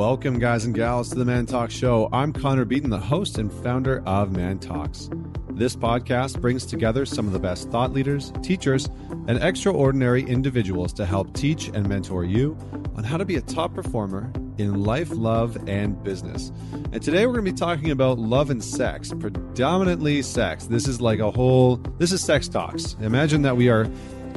[0.00, 2.08] Welcome, guys and gals, to the Man Talk Show.
[2.10, 5.10] I'm Connor Beaton, the host and founder of Man Talks.
[5.50, 8.88] This podcast brings together some of the best thought leaders, teachers,
[9.28, 12.56] and extraordinary individuals to help teach and mentor you
[12.96, 16.50] on how to be a top performer in life, love, and business.
[16.72, 20.64] And today we're going to be talking about love and sex, predominantly sex.
[20.64, 22.96] This is like a whole, this is sex talks.
[23.02, 23.86] Imagine that we are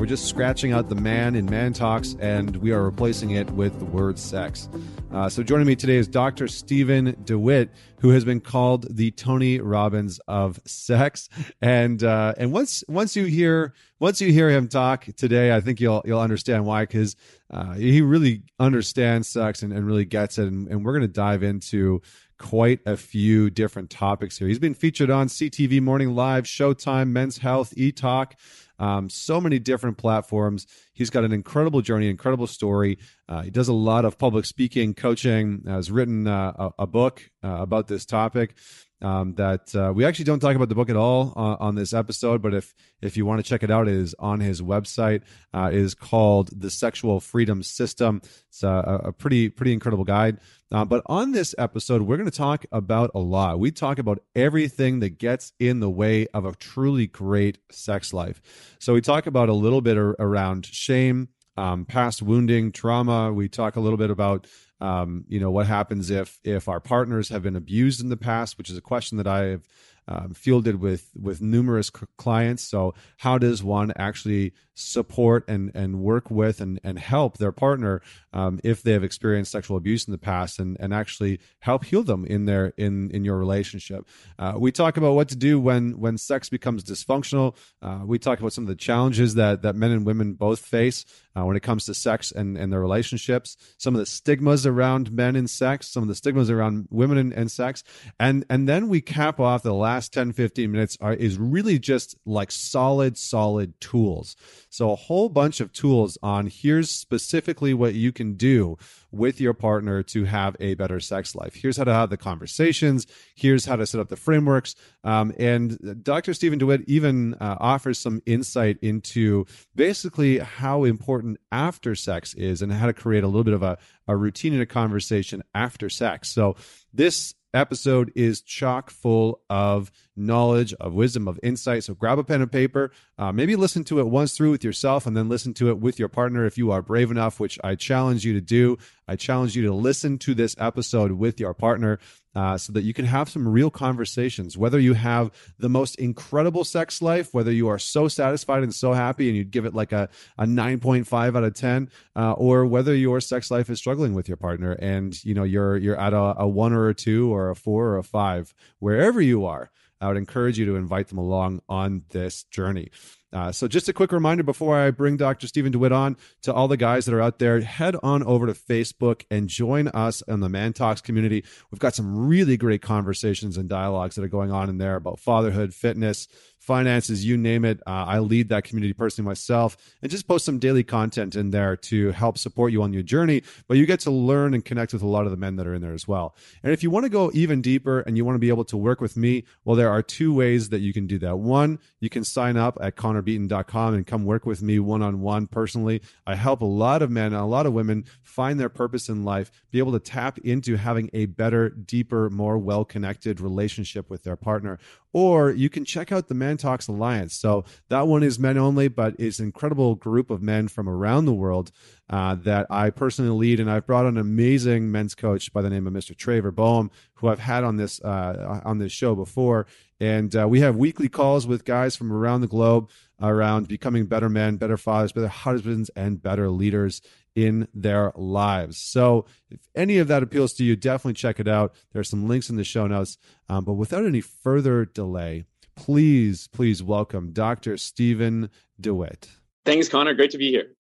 [0.04, 3.80] we're just scratching out the man in man talks and we are replacing it with
[3.80, 4.68] the word sex.
[5.14, 6.50] Uh, so joining me today is Dr.
[6.50, 7.70] Stephen DeWitt,
[8.02, 11.30] who has been called the Tony Robbins of sex.
[11.62, 15.80] And uh, and once once you hear once you hear him talk today, I think
[15.80, 17.16] you'll you'll understand why because
[17.50, 20.50] uh, he really understands sex and, and really gets it.
[20.50, 22.02] And, and we're going to dive into
[22.38, 24.50] quite a few different topics here.
[24.50, 28.36] He's been featured on CTV Morning Live, Showtime, Men's Health, E Talk
[28.84, 30.68] um, so many different platforms.
[30.92, 32.98] He's got an incredible journey, incredible story.
[33.30, 37.32] Uh, he does a lot of public speaking, coaching, has written uh, a, a, book
[37.42, 38.56] uh, about this topic.
[39.04, 41.94] Um, that uh, we actually don't talk about the book at all on, on, this
[41.94, 45.24] episode, but if if you want to check it out, it is on his website.
[45.54, 48.22] Uh, it is called the Sexual Freedom System.
[48.48, 50.40] It's a, a pretty pretty incredible guide.
[50.74, 53.60] Uh, but on this episode, we're going to talk about a lot.
[53.60, 58.42] We talk about everything that gets in the way of a truly great sex life.
[58.80, 63.32] So we talk about a little bit around shame, um, past wounding, trauma.
[63.32, 64.48] We talk a little bit about
[64.84, 68.58] um, you know what happens if if our partners have been abused in the past,
[68.58, 69.68] which is a question that I have
[70.08, 72.64] um, fielded with with numerous clients.
[72.64, 78.02] So how does one actually support and and work with and and help their partner
[78.34, 82.04] um, if they have experienced sexual abuse in the past and and actually help heal
[82.04, 84.08] them in their in in your relationship?
[84.40, 87.56] Uh, we talk about what to do when when sex becomes dysfunctional.
[87.82, 91.06] Uh, we talk about some of the challenges that that men and women both face
[91.36, 93.58] uh, when it comes to sex and and their relationships.
[93.78, 95.88] Some of the stigmas around men and sex.
[95.88, 97.84] Some of the stigmas around women and, and sex.
[98.20, 101.78] And and then we cap off the last last 10, 15 minutes are, is really
[101.78, 104.36] just like solid, solid tools.
[104.70, 108.78] So a whole bunch of tools on here's specifically what you can do
[109.12, 111.54] with your partner to have a better sex life.
[111.54, 113.06] Here's how to have the conversations.
[113.36, 114.74] Here's how to set up the frameworks.
[115.04, 116.34] Um, and Dr.
[116.34, 122.74] Stephen DeWitt even uh, offers some insight into basically how important after sex is and
[122.74, 123.78] how to create a little bit of a,
[124.08, 126.30] a routine in a conversation after sex.
[126.30, 126.56] So
[126.92, 131.84] this episode is chock full of knowledge, of wisdom, of insight.
[131.84, 132.92] So grab a pen and paper.
[133.18, 136.00] Uh, maybe listen to it once through with yourself and then listen to it with
[136.00, 138.78] your partner if you are brave enough, which I challenge you to do.
[139.08, 142.00] I challenge you to listen to this episode with your partner
[142.36, 144.58] uh, so that you can have some real conversations.
[144.58, 148.94] Whether you have the most incredible sex life, whether you are so satisfied and so
[148.94, 152.96] happy and you'd give it like a, a 9.5 out of 10, uh, or whether
[152.96, 156.36] your sex life is struggling with your partner and you know you're you're at a,
[156.40, 159.70] a one or a two or a four or a five, wherever you are.
[160.04, 162.92] I would encourage you to invite them along on this journey.
[163.34, 165.48] Uh, so, just a quick reminder before I bring Dr.
[165.48, 168.54] Stephen DeWitt on to all the guys that are out there, head on over to
[168.54, 171.44] Facebook and join us in the Man Talks community.
[171.72, 175.20] We've got some really great conversations and dialogues that are going on in there about
[175.20, 176.28] fatherhood, fitness,
[176.64, 177.82] finances, you name it.
[177.86, 181.76] Uh, I lead that community personally myself and just post some daily content in there
[181.76, 183.44] to help support you on your journey.
[183.68, 185.74] But you get to learn and connect with a lot of the men that are
[185.74, 186.36] in there as well.
[186.64, 188.78] And if you want to go even deeper and you want to be able to
[188.78, 191.38] work with me, well, there are two ways that you can do that.
[191.38, 195.48] One, you can sign up at connorbeaton.com and come work with me one on one
[195.48, 196.02] personally.
[196.26, 199.24] I help a lot of men and a lot of women find their purpose in
[199.24, 204.24] life, be able to tap into having a better, deeper, more well connected relationship with
[204.24, 204.80] their partner
[205.14, 207.36] or you can check out the Man Talks Alliance.
[207.36, 211.26] So that one is men only, but it's an incredible group of men from around
[211.26, 211.72] the world
[212.10, 213.60] uh, that I personally lead.
[213.60, 216.16] And I've brought an amazing men's coach by the name of Mr.
[216.16, 219.68] Traver Boehm, who I've had on this uh, on this show before.
[220.00, 222.90] And uh, we have weekly calls with guys from around the globe
[223.24, 227.02] around becoming better men, better fathers, better husbands, and better leaders
[227.36, 228.78] in their lives.
[228.78, 231.74] So, if any of that appeals to you, definitely check it out.
[231.92, 233.18] There are some links in the show notes.
[233.50, 237.78] Um, but without any further delay, please, please welcome Dr.
[237.78, 238.50] Stephen
[238.80, 239.30] DeWitt.
[239.66, 240.14] Thanks, Connor.
[240.14, 240.76] Great to be here.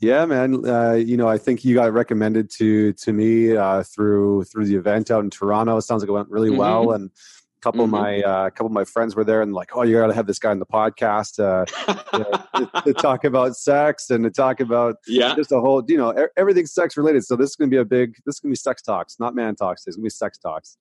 [0.00, 0.64] Yeah, man.
[0.64, 4.76] Uh, you know, I think you got recommended to to me uh, through through the
[4.76, 5.76] event out in Toronto.
[5.76, 6.58] It sounds like it went really mm-hmm.
[6.58, 7.10] well, and
[7.58, 7.94] a couple mm-hmm.
[7.94, 10.06] of my uh, a couple of my friends were there and like, oh, you got
[10.06, 11.64] to have this guy on the podcast uh,
[12.54, 15.34] to, to, talk about sex and to talk about yeah.
[15.34, 17.24] just a whole, you know, everything's sex related.
[17.24, 19.18] So this is going to be a big, this is going to be sex talks,
[19.18, 19.86] not man talks.
[19.86, 20.76] It's going to be sex talks.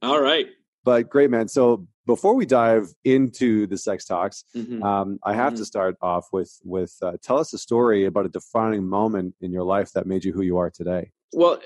[0.00, 0.46] All right.
[0.84, 1.48] But great, man.
[1.48, 4.82] So before we dive into the sex talks, mm-hmm.
[4.82, 5.60] um, I have mm-hmm.
[5.60, 9.52] to start off with with uh, tell us a story about a defining moment in
[9.52, 11.12] your life that made you who you are today.
[11.32, 11.60] Well,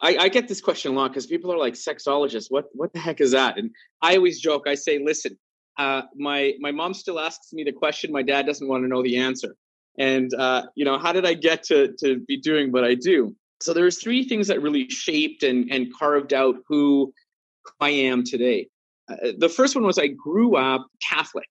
[0.00, 2.46] I, I get this question a lot because people are like sexologists.
[2.50, 3.58] What what the heck is that?
[3.58, 3.70] And
[4.00, 4.64] I always joke.
[4.66, 5.38] I say, listen,
[5.78, 8.12] uh, my my mom still asks me the question.
[8.12, 9.54] My dad doesn't want to know the answer.
[9.98, 13.34] And uh, you know, how did I get to to be doing what I do?
[13.60, 17.12] So there's three things that really shaped and and carved out who
[17.80, 18.68] I am today.
[19.08, 21.48] Uh, the first one was I grew up Catholic.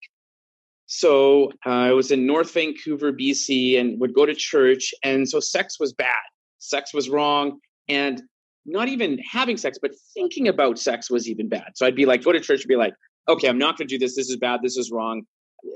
[0.87, 4.93] So uh, I was in North Vancouver, BC, and would go to church.
[5.03, 6.19] And so sex was bad.
[6.61, 7.59] Sex was wrong.
[7.89, 8.21] And
[8.65, 11.71] not even having sex, but thinking about sex was even bad.
[11.75, 12.93] So I'd be like, go to church and be like,
[13.27, 14.15] okay, I'm not going to do this.
[14.15, 14.61] This is bad.
[14.63, 15.23] This is wrong.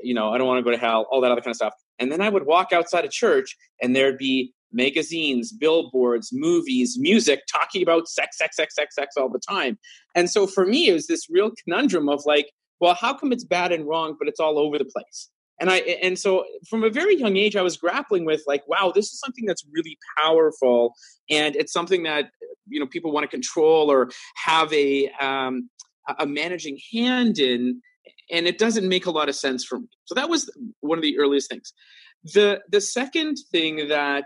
[0.04, 1.74] You know, I don't want to go to hell, all that other kind of stuff.
[2.00, 7.42] And then I would walk outside of church and there'd be magazines, billboards, movies, music
[7.52, 9.78] talking about sex, sex, sex, sex, sex all the time.
[10.16, 13.46] And so for me, it was this real conundrum of like, well, how come it's
[13.46, 15.30] bad and wrong, but it's all over the place?
[15.60, 18.92] And I and so from a very young age, I was grappling with like, wow,
[18.94, 20.96] this is something that's really powerful,
[21.30, 22.30] and it's something that
[22.68, 25.70] you know people want to control or have a um,
[26.20, 27.82] a managing hand in,
[28.32, 29.88] and it doesn't make a lot of sense for me.
[30.06, 30.50] So that was
[30.82, 31.74] one of the earliest things.
[32.34, 34.26] The the second thing that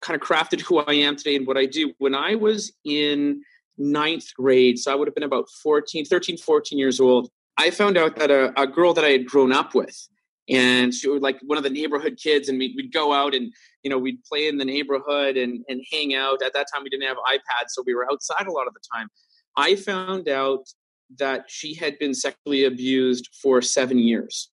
[0.00, 3.42] kind of crafted who I am today and what I do when I was in
[3.76, 7.28] ninth grade, so I would have been about 14, 13, 14 years old.
[7.58, 10.08] I found out that a, a girl that I had grown up with,
[10.50, 13.52] and she was like one of the neighborhood kids, and we'd, we'd go out and
[13.82, 16.42] you know we'd play in the neighborhood and, and hang out.
[16.42, 18.80] At that time, we didn't have iPads, so we were outside a lot of the
[18.94, 19.08] time.
[19.56, 20.66] I found out
[21.18, 24.50] that she had been sexually abused for seven years.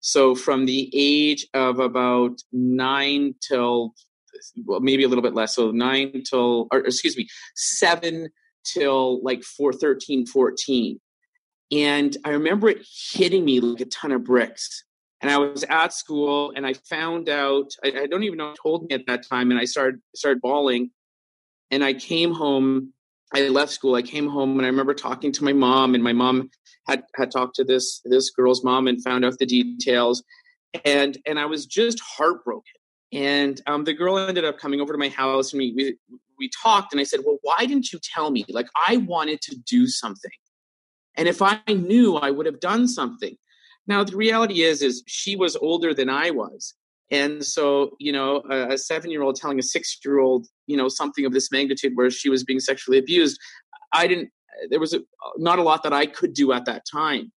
[0.00, 3.94] So from the age of about nine till
[4.64, 5.54] well, maybe a little bit less.
[5.54, 8.28] So nine till, or excuse me, seven
[8.64, 11.00] till like 4, 13, 14.
[11.72, 14.84] And I remember it hitting me like a ton of bricks.
[15.24, 18.56] And I was at school and I found out, I, I don't even know who
[18.62, 19.50] told me at that time.
[19.50, 20.90] And I started, started bawling.
[21.70, 22.92] And I came home,
[23.32, 23.94] I left school.
[23.94, 26.50] I came home and I remember talking to my mom and my mom
[26.86, 30.22] had, had talked to this, this girl's mom and found out the details.
[30.84, 32.74] And, and I was just heartbroken.
[33.14, 36.50] And um, the girl ended up coming over to my house and we, we, we
[36.62, 38.44] talked and I said, well, why didn't you tell me?
[38.50, 40.32] Like I wanted to do something.
[41.14, 43.38] And if I knew, I would have done something.
[43.86, 46.74] Now the reality is, is she was older than I was,
[47.10, 51.50] and so you know, a, a seven-year-old telling a six-year-old, you know, something of this
[51.50, 53.38] magnitude where she was being sexually abused,
[53.92, 54.30] I didn't.
[54.70, 55.00] There was a,
[55.36, 57.32] not a lot that I could do at that time.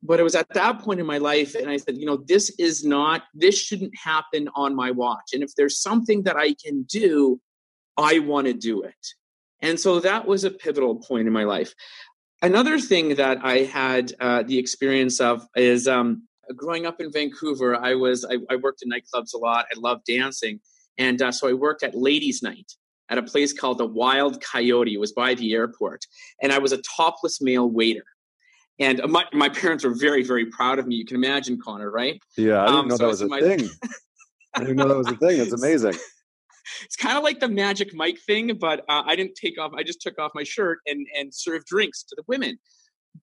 [0.00, 2.50] But it was at that point in my life, and I said, you know, this
[2.50, 5.30] is not, this shouldn't happen on my watch.
[5.32, 7.40] And if there's something that I can do,
[7.96, 8.94] I want to do it.
[9.60, 11.74] And so that was a pivotal point in my life.
[12.40, 17.76] Another thing that I had uh, the experience of is um, growing up in Vancouver.
[17.76, 19.66] I was I, I, worked in nightclubs a lot.
[19.74, 20.60] I loved dancing,
[20.98, 22.72] and uh, so I worked at Ladies' Night
[23.08, 24.94] at a place called the Wild Coyote.
[24.94, 26.04] It was by the airport,
[26.40, 28.04] and I was a topless male waiter.
[28.80, 30.94] And my, my parents were very, very proud of me.
[30.94, 32.20] You can imagine, Connor, right?
[32.36, 33.40] Yeah, I didn't um, know so that was a my...
[33.40, 33.68] thing.
[34.54, 35.40] I didn't know that was a thing.
[35.40, 35.94] It's amazing
[36.84, 39.72] it's kind of like the Magic Mike thing, but uh, I didn't take off.
[39.76, 42.58] I just took off my shirt and and served drinks to the women.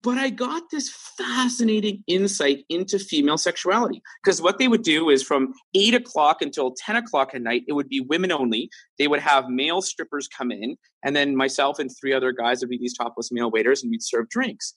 [0.04, 5.24] But I got this fascinating insight into female sexuality because what they would do is
[5.24, 8.70] from eight o'clock until 10 o'clock at night, it would be women only.
[8.98, 12.70] They would have male strippers come in, and then myself and three other guys would
[12.70, 14.74] be these topless male waiters, and we'd serve drinks.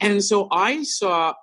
[0.00, 1.34] And so I saw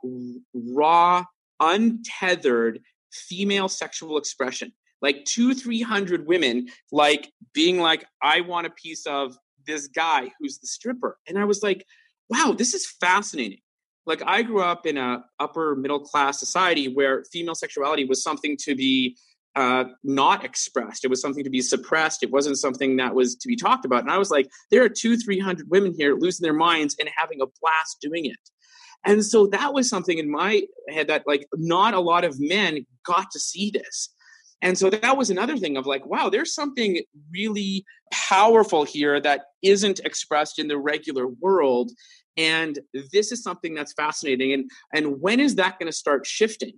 [0.53, 1.24] raw,
[1.59, 2.79] untethered
[3.12, 9.06] female sexual expression like two, three hundred women, like being like, I want a piece
[9.06, 11.18] of this guy who's the stripper.
[11.27, 11.86] And I was like,
[12.29, 13.60] wow, this is fascinating.
[14.06, 18.58] Like I grew up in a upper middle class society where female sexuality was something
[18.62, 19.18] to be
[19.56, 21.03] uh, not expressed.
[21.03, 22.24] It was something to be suppressed.
[22.24, 24.01] It wasn't something that was to be talked about.
[24.01, 27.10] And I was like, there are two, three hundred women here losing their minds and
[27.15, 28.38] having a blast doing it.
[29.06, 32.86] And so that was something in my head that like not a lot of men
[33.06, 34.10] got to see this.
[34.62, 37.01] And so that was another thing of like, wow, there's something
[37.32, 41.92] really powerful here that isn't expressed in the regular world.
[42.36, 42.80] And
[43.13, 44.54] this is something that's fascinating.
[44.54, 46.74] And and when is that going to start shifting?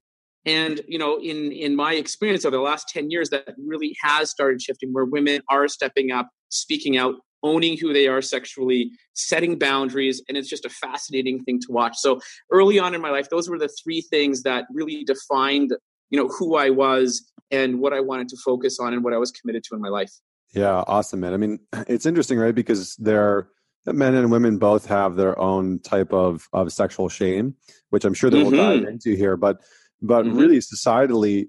[0.45, 4.29] And you know, in in my experience over the last 10 years, that really has
[4.29, 9.57] started shifting where women are stepping up, speaking out, owning who they are sexually, setting
[9.57, 11.97] boundaries, and it's just a fascinating thing to watch.
[11.97, 12.19] So
[12.51, 15.73] early on in my life, those were the three things that really defined
[16.11, 19.17] you know who I was and what I wanted to focus on and what I
[19.17, 20.11] was committed to in my life.
[20.53, 21.33] Yeah, awesome, man.
[21.33, 22.53] I mean, it's interesting, right?
[22.53, 23.47] Because there,
[23.85, 27.55] men and women both have their own type of of sexual shame,
[27.89, 28.55] which I'm sure that mm-hmm.
[28.55, 29.37] we'll dive into here.
[29.37, 29.61] But
[30.01, 30.37] but mm-hmm.
[30.37, 31.47] really societally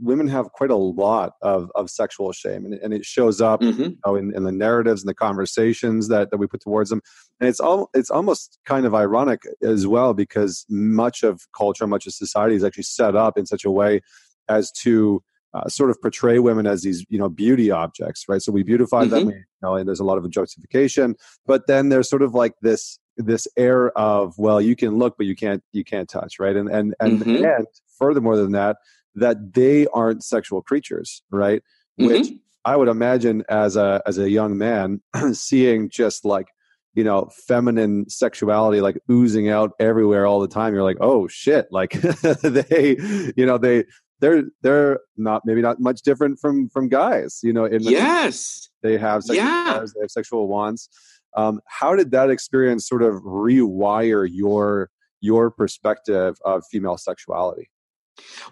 [0.00, 3.82] women have quite a lot of, of sexual shame and, and it shows up mm-hmm.
[3.82, 7.02] you know, in, in, the narratives and the conversations that, that we put towards them
[7.40, 12.06] and it's all it's almost kind of ironic as well because much of culture much
[12.06, 14.00] of society is actually set up in such a way
[14.48, 15.22] as to
[15.54, 19.02] uh, sort of portray women as these you know beauty objects right so we beautify
[19.02, 19.10] mm-hmm.
[19.10, 21.14] them you know and there's a lot of objectification
[21.46, 25.26] but then there's sort of like this this air of well you can look but
[25.26, 27.44] you can't you can't touch right and and and, mm-hmm.
[27.44, 27.66] and
[27.98, 28.76] furthermore than that
[29.14, 31.62] that they aren't sexual creatures right
[32.00, 32.06] mm-hmm.
[32.06, 32.28] which
[32.64, 35.00] i would imagine as a as a young man
[35.32, 36.46] seeing just like
[36.94, 41.66] you know feminine sexuality like oozing out everywhere all the time you're like oh shit
[41.70, 41.92] like
[42.42, 42.96] they
[43.36, 43.84] you know they
[44.20, 48.70] they're they're not maybe not much different from from guys you know in the, yes
[48.82, 49.64] they have sexual yeah.
[49.64, 50.88] Desires, they have sexual wants
[51.36, 57.68] um, how did that experience sort of rewire your your perspective of female sexuality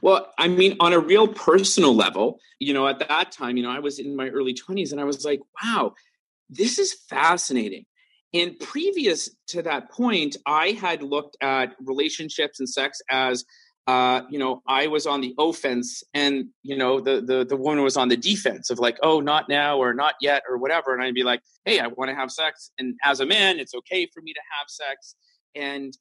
[0.00, 3.70] well, I mean, on a real personal level, you know, at that time, you know,
[3.70, 5.92] I was in my early 20s and I was like, wow,
[6.48, 7.84] this is fascinating.
[8.32, 13.44] And previous to that point, I had looked at relationships and sex as
[13.86, 17.82] uh, you know, I was on the offense and, you know, the, the, the woman
[17.82, 20.94] was on the defense of like, oh, not now or not yet or whatever.
[20.94, 22.70] And I'd be like, hey, I want to have sex.
[22.78, 25.16] And as a man, it's okay for me to have sex.
[25.56, 25.96] And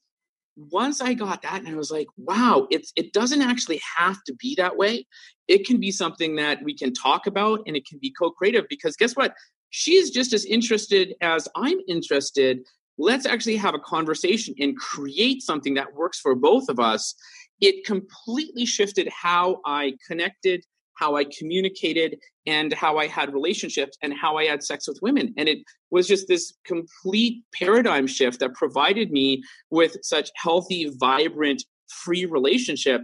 [0.56, 4.34] once I got that and I was like, wow, it's it doesn't actually have to
[4.34, 5.06] be that way.
[5.48, 8.96] It can be something that we can talk about and it can be co-creative because
[8.96, 9.34] guess what?
[9.70, 12.60] She's just as interested as I'm interested.
[12.98, 17.14] Let's actually have a conversation and create something that works for both of us
[17.60, 20.64] it completely shifted how I connected,
[20.94, 25.34] how I communicated, and how I had relationships and how I had sex with women.
[25.36, 25.58] And it
[25.90, 33.02] was just this complete paradigm shift that provided me with such healthy, vibrant, free relationship.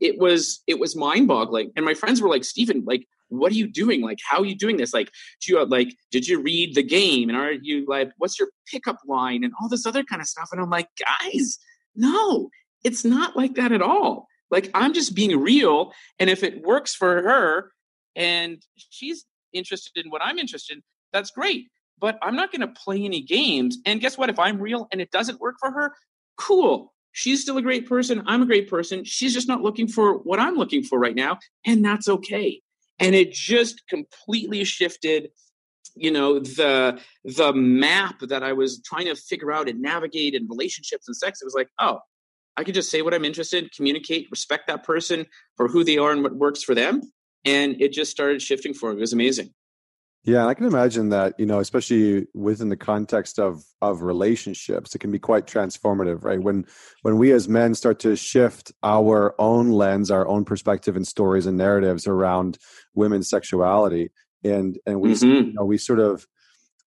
[0.00, 1.70] It was it was mind boggling.
[1.76, 4.02] And my friends were like, Stephen, like, what are you doing?
[4.02, 4.92] Like, how are you doing this?
[4.92, 7.28] Like, do you like, did you read the game?
[7.28, 10.50] And are you like, what's your pickup line and all this other kind of stuff?
[10.52, 11.58] And I'm like, guys,
[11.94, 12.50] no,
[12.84, 14.28] it's not like that at all.
[14.50, 15.92] Like I'm just being real.
[16.18, 17.72] And if it works for her
[18.14, 21.68] and she's interested in what I'm interested in, that's great.
[21.98, 23.78] But I'm not going to play any games.
[23.86, 24.28] And guess what?
[24.28, 25.94] If I'm real and it doesn't work for her,
[26.36, 26.92] cool.
[27.12, 28.22] She's still a great person.
[28.26, 29.04] I'm a great person.
[29.04, 31.38] She's just not looking for what I'm looking for right now.
[31.64, 32.60] And that's okay.
[32.98, 35.30] And it just completely shifted
[35.94, 40.48] you know the the map that i was trying to figure out and navigate in
[40.48, 41.98] relationships and sex it was like oh
[42.56, 45.98] I could just say what I'm interested in, communicate, respect that person for who they
[45.98, 47.00] are and what works for them.
[47.44, 48.98] And it just started shifting for me.
[48.98, 49.52] It was amazing.
[50.24, 55.00] Yeah, I can imagine that, you know, especially within the context of of relationships, it
[55.00, 56.40] can be quite transformative, right?
[56.40, 56.64] When
[57.02, 61.46] when we as men start to shift our own lens, our own perspective and stories
[61.46, 62.58] and narratives around
[62.94, 64.10] women's sexuality
[64.44, 65.26] and and we mm-hmm.
[65.26, 66.26] you know, we sort of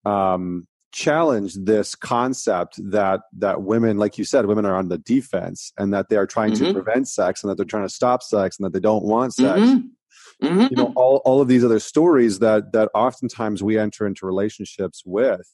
[0.05, 5.73] um challenge this concept that that women like you said women are on the defense
[5.77, 6.67] and that they are trying mm-hmm.
[6.67, 9.33] to prevent sex and that they're trying to stop sex and that they don't want
[9.33, 10.47] sex mm-hmm.
[10.47, 10.67] Mm-hmm.
[10.71, 15.03] you know all, all of these other stories that that oftentimes we enter into relationships
[15.05, 15.45] with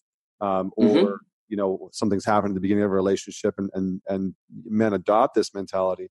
[0.41, 1.07] um, mm-hmm.
[1.07, 4.93] or you know something's happened at the beginning of a relationship and and and men
[4.93, 6.09] adopt this mentality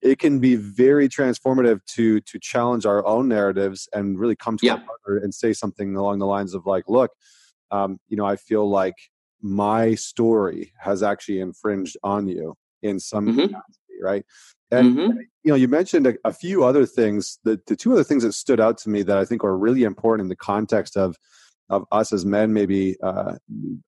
[0.00, 4.66] it can be very transformative to to challenge our own narratives and really come to
[4.66, 4.74] yeah.
[4.74, 7.10] our partner and say something along the lines of like look
[7.70, 8.96] um, you know, I feel like
[9.42, 13.40] my story has actually infringed on you in some mm-hmm.
[13.40, 14.24] capacity, right?
[14.70, 15.18] And mm-hmm.
[15.42, 17.38] you know, you mentioned a, a, few other things.
[17.44, 19.82] The the two other things that stood out to me that I think are really
[19.82, 21.16] important in the context of
[21.68, 23.34] of us as men, maybe uh,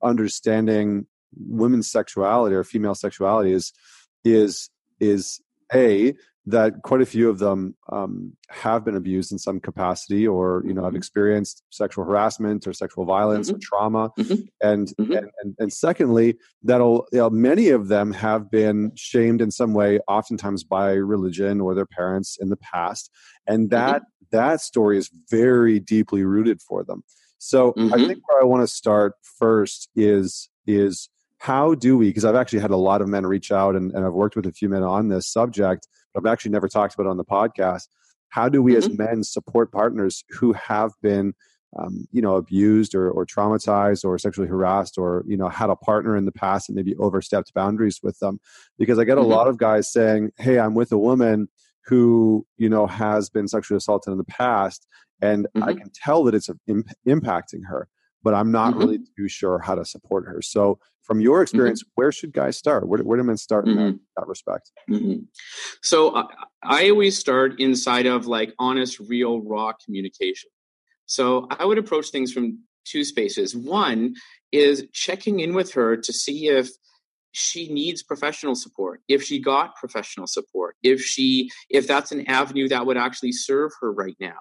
[0.02, 3.72] understanding women's sexuality or female sexuality is
[4.24, 4.70] is
[5.00, 5.40] is
[5.74, 6.14] a
[6.46, 10.74] that quite a few of them um, have been abused in some capacity or you
[10.74, 10.96] know have mm-hmm.
[10.96, 13.56] experienced sexual harassment or sexual violence mm-hmm.
[13.56, 14.42] or trauma mm-hmm.
[14.60, 15.12] And, mm-hmm.
[15.12, 19.72] and, and and secondly that you know, many of them have been shamed in some
[19.72, 23.10] way oftentimes by religion or their parents in the past
[23.46, 23.76] and mm-hmm.
[23.76, 27.04] that that story is very deeply rooted for them
[27.38, 28.06] so i mm-hmm.
[28.06, 31.08] think where i want to start first is is
[31.42, 34.06] how do we because i've actually had a lot of men reach out and, and
[34.06, 37.06] i've worked with a few men on this subject but I've actually never talked about
[37.06, 37.88] it on the podcast.
[38.28, 38.78] How do we mm-hmm.
[38.78, 41.34] as men support partners who have been,
[41.78, 45.76] um, you know, abused or, or traumatized or sexually harassed or, you know, had a
[45.76, 48.40] partner in the past and maybe overstepped boundaries with them?
[48.78, 49.30] Because I get a mm-hmm.
[49.30, 51.48] lot of guys saying, hey, I'm with a woman
[51.86, 54.86] who, you know, has been sexually assaulted in the past
[55.20, 55.68] and mm-hmm.
[55.68, 57.88] I can tell that it's imp- impacting her
[58.22, 58.78] but I'm not mm-hmm.
[58.78, 60.40] really too sure how to support her.
[60.42, 61.42] So, from your mm-hmm.
[61.42, 61.92] experience, mm-hmm.
[61.94, 62.86] where should guys start?
[62.86, 63.84] Where, where do men start in mm-hmm.
[63.84, 64.70] that, that, respect?
[64.90, 65.24] Mm-hmm.
[65.82, 66.24] So I,
[66.62, 70.50] I always start inside of like honest, real, raw communication.
[71.06, 73.54] So I would approach things from two spaces.
[73.54, 74.14] One
[74.50, 76.68] is checking in with her to see if
[77.32, 82.68] she needs professional support if she got professional support if she if that's an avenue
[82.68, 84.36] that would actually serve her right now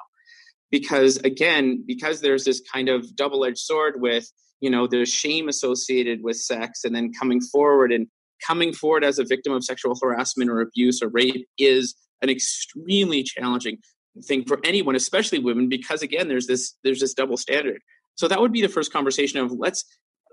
[0.71, 4.29] because again because there's this kind of double-edged sword with
[4.61, 8.07] you know there's shame associated with sex and then coming forward and
[8.45, 13.23] coming forward as a victim of sexual harassment or abuse or rape is an extremely
[13.23, 13.77] challenging
[14.25, 17.81] thing for anyone especially women because again there's this there's this double standard
[18.15, 19.85] so that would be the first conversation of let's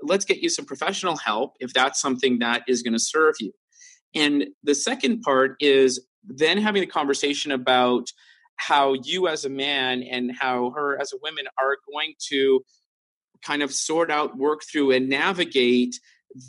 [0.02, 3.52] let's get you some professional help if that's something that is going to serve you.
[4.14, 8.06] And the second part is then having the conversation about
[8.56, 12.60] how you as a man and how her as a woman are going to
[13.44, 15.98] kind of sort out, work through, and navigate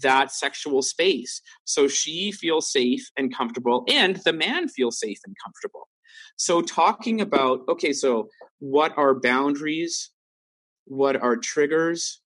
[0.02, 5.36] that sexual space so she feels safe and comfortable and the man feels safe and
[5.44, 5.88] comfortable.
[6.36, 8.30] So, talking about okay, so
[8.60, 10.12] what are boundaries?
[10.86, 12.22] What are triggers?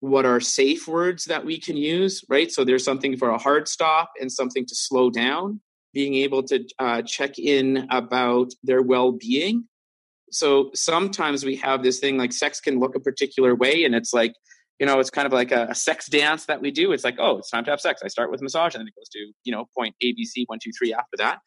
[0.00, 2.50] what are safe words that we can use, right?
[2.50, 5.60] So there's something for a hard stop and something to slow down,
[5.92, 9.64] being able to uh, check in about their well being.
[10.30, 14.12] So sometimes we have this thing like sex can look a particular way, and it's
[14.12, 14.34] like,
[14.78, 16.92] you know, it's kind of like a, a, sex dance that we do.
[16.92, 18.02] It's like, oh, it's time to have sex.
[18.04, 20.44] I start with massage, and then it goes to, you know, point A, B, C,
[20.46, 21.38] one, two, three after that.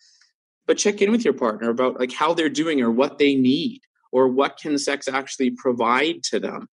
[0.65, 3.81] But check in with your partner about like how they're doing or what they need
[4.12, 6.67] or what can sex actually provide to them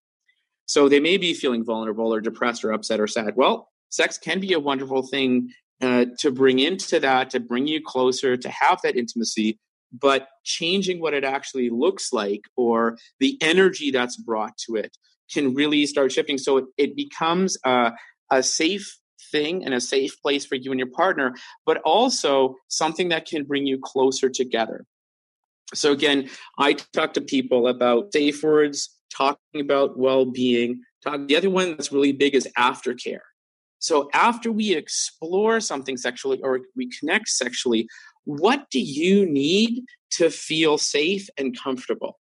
[0.67, 3.35] so they may be feeling vulnerable or depressed or upset or sad.
[3.37, 7.81] Well, sex can be a wonderful thing uh, to bring into that, to bring you
[7.85, 9.59] closer, to have that intimacy.
[9.93, 14.97] But changing what it actually looks like or the energy that's brought to it
[15.33, 16.39] can really start shifting.
[16.39, 17.93] So it, it becomes a,
[18.31, 18.99] a safe
[19.33, 23.45] thing and a safe place for you and your partner, but also something that can
[23.45, 24.85] bring you closer together.
[25.75, 26.29] So again,
[26.59, 30.83] I talk to people about safe words, talking about well-being.
[31.05, 33.21] The other one that's really big is aftercare.
[33.79, 37.89] So after we explore something sexually or we connect sexually,
[38.27, 42.19] what do you need to feel safe and comfortable?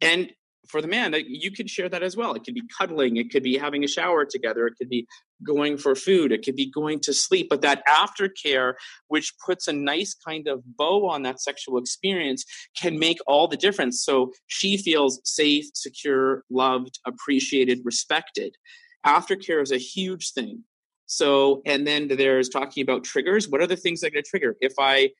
[0.00, 0.30] And
[0.68, 2.34] for the man, you could share that as well.
[2.34, 5.06] It could be cuddling, it could be having a shower together, it could be
[5.44, 7.48] going for food, it could be going to sleep.
[7.50, 8.74] But that aftercare,
[9.08, 12.44] which puts a nice kind of bow on that sexual experience,
[12.76, 14.04] can make all the difference.
[14.04, 18.56] So she feels safe, secure, loved, appreciated, respected.
[19.04, 20.64] Aftercare is a huge thing.
[21.06, 23.48] So, and then there's talking about triggers.
[23.48, 24.56] What are the things that to trigger?
[24.60, 25.10] If I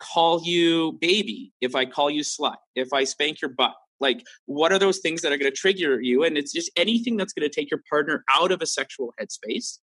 [0.00, 4.72] call you baby, if I call you slut, if I spank your butt, like, what
[4.72, 6.24] are those things that are going to trigger you?
[6.24, 9.78] And it's just anything that's going to take your partner out of a sexual headspace.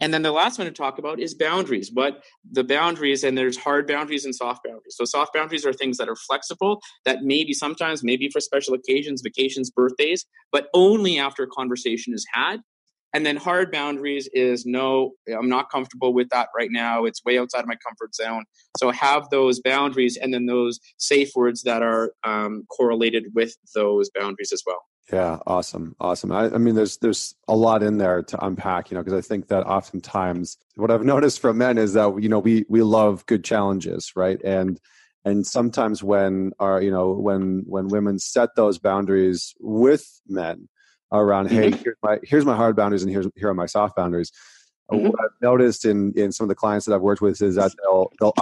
[0.00, 1.90] And then the last one to talk about is boundaries.
[1.90, 4.94] But the boundaries, and there's hard boundaries and soft boundaries.
[4.96, 9.20] So, soft boundaries are things that are flexible, that maybe sometimes, maybe for special occasions,
[9.20, 12.60] vacations, birthdays, but only after a conversation is had
[13.14, 17.04] and then hard boundaries is no, I'm not comfortable with that right now.
[17.04, 18.44] It's way outside of my comfort zone.
[18.76, 24.10] So have those boundaries and then those safe words that are um, correlated with those
[24.10, 24.82] boundaries as well.
[25.10, 26.32] Yeah, awesome, awesome.
[26.32, 29.26] I, I, mean, there's there's a lot in there to unpack, you know, because I
[29.26, 33.24] think that oftentimes what I've noticed from men is that you know we we love
[33.24, 34.38] good challenges, right?
[34.44, 34.78] And
[35.24, 40.68] and sometimes when our you know when when women set those boundaries with men,
[41.12, 41.82] around hey mm-hmm.
[41.82, 44.30] here's my here's my hard boundaries and here's here are my soft boundaries
[44.90, 45.06] mm-hmm.
[45.06, 47.72] what i've noticed in in some of the clients that i've worked with is that
[47.82, 48.34] they'll they'll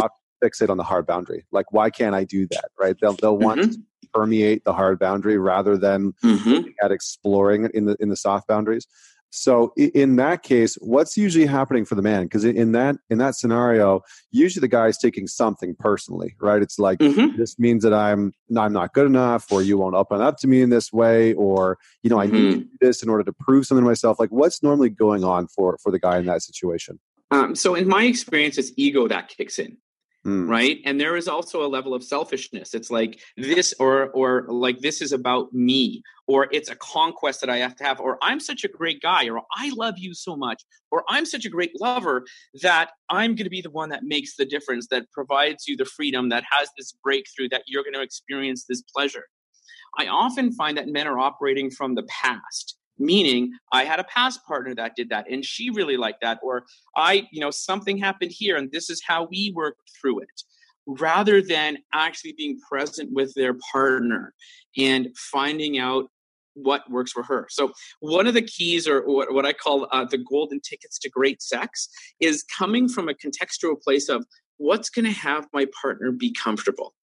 [0.43, 3.61] fixate on the hard boundary like why can't i do that right they'll they'll want
[3.61, 3.71] mm-hmm.
[3.71, 3.79] to
[4.13, 6.69] permeate the hard boundary rather than mm-hmm.
[6.83, 8.87] at exploring in the in the soft boundaries
[9.31, 12.25] so in that case, what's usually happening for the man?
[12.25, 16.62] Because in that in that scenario, usually the guy is taking something personally, right?
[16.62, 17.37] It's like mm-hmm.
[17.37, 20.62] this means that I'm I'm not good enough, or you won't open up to me
[20.62, 22.35] in this way, or you know I mm-hmm.
[22.35, 24.19] need to do this in order to prove something to myself.
[24.19, 26.99] Like what's normally going on for for the guy in that situation?
[27.31, 29.77] Um, so in my experience, it's ego that kicks in.
[30.27, 30.49] Mm.
[30.49, 30.81] right?
[30.85, 32.75] And there is also a level of selfishness.
[32.75, 37.51] It's like this or or like this is about me or it's a conquest that
[37.51, 40.35] i have to have or i'm such a great guy or i love you so
[40.35, 42.25] much or i'm such a great lover
[42.62, 45.85] that i'm going to be the one that makes the difference that provides you the
[45.85, 49.27] freedom that has this breakthrough that you're going to experience this pleasure.
[49.99, 54.45] I often find that men are operating from the past meaning i had a past
[54.47, 56.65] partner that did that and she really liked that or
[56.97, 60.43] i you know something happened here and this is how we worked through it
[60.87, 64.33] rather than actually being present with their partner
[64.77, 66.09] and finding out
[66.55, 67.47] what works for her.
[67.51, 71.11] So one of the keys, or what, what I call uh, the golden tickets to
[71.11, 71.89] great sex,
[72.21, 74.25] is coming from a contextual place of
[74.57, 76.95] what's going to have my partner be comfortable.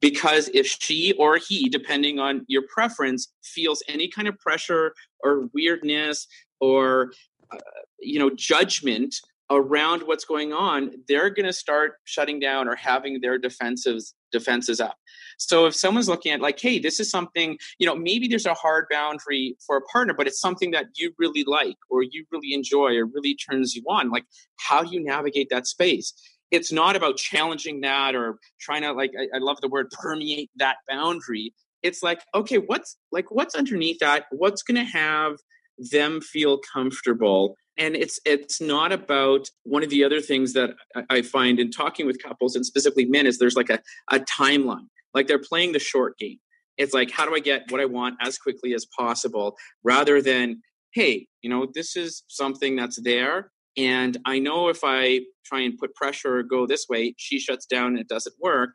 [0.00, 5.48] Because if she or he, depending on your preference, feels any kind of pressure or
[5.52, 6.26] weirdness
[6.60, 7.12] or
[7.52, 7.58] uh,
[8.00, 9.14] you know judgment
[9.50, 14.80] around what's going on, they're going to start shutting down or having their defenses defenses
[14.80, 14.96] up.
[15.38, 18.54] So if someone's looking at like, hey, this is something, you know, maybe there's a
[18.54, 22.54] hard boundary for a partner, but it's something that you really like or you really
[22.54, 24.10] enjoy or really turns you on.
[24.10, 24.24] Like,
[24.60, 26.14] how do you navigate that space?
[26.50, 30.50] It's not about challenging that or trying to like I, I love the word permeate
[30.56, 31.54] that boundary.
[31.82, 34.24] It's like, okay, what's like what's underneath that?
[34.30, 35.36] What's gonna have
[35.78, 40.70] them feel comfortable and it's it's not about one of the other things that
[41.08, 44.86] i find in talking with couples and specifically men is there's like a, a timeline
[45.14, 46.38] like they're playing the short game
[46.76, 50.60] it's like how do i get what i want as quickly as possible rather than
[50.92, 53.50] hey you know this is something that's there
[53.80, 57.66] and i know if i try and put pressure or go this way she shuts
[57.66, 58.70] down and it doesn't work.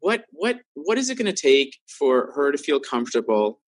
[0.00, 3.60] What what what is it going to take for her to feel comfortable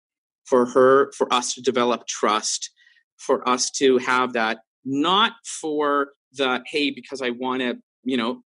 [0.45, 2.71] for her for us to develop trust
[3.17, 8.43] for us to have that not for the hey because i want to you know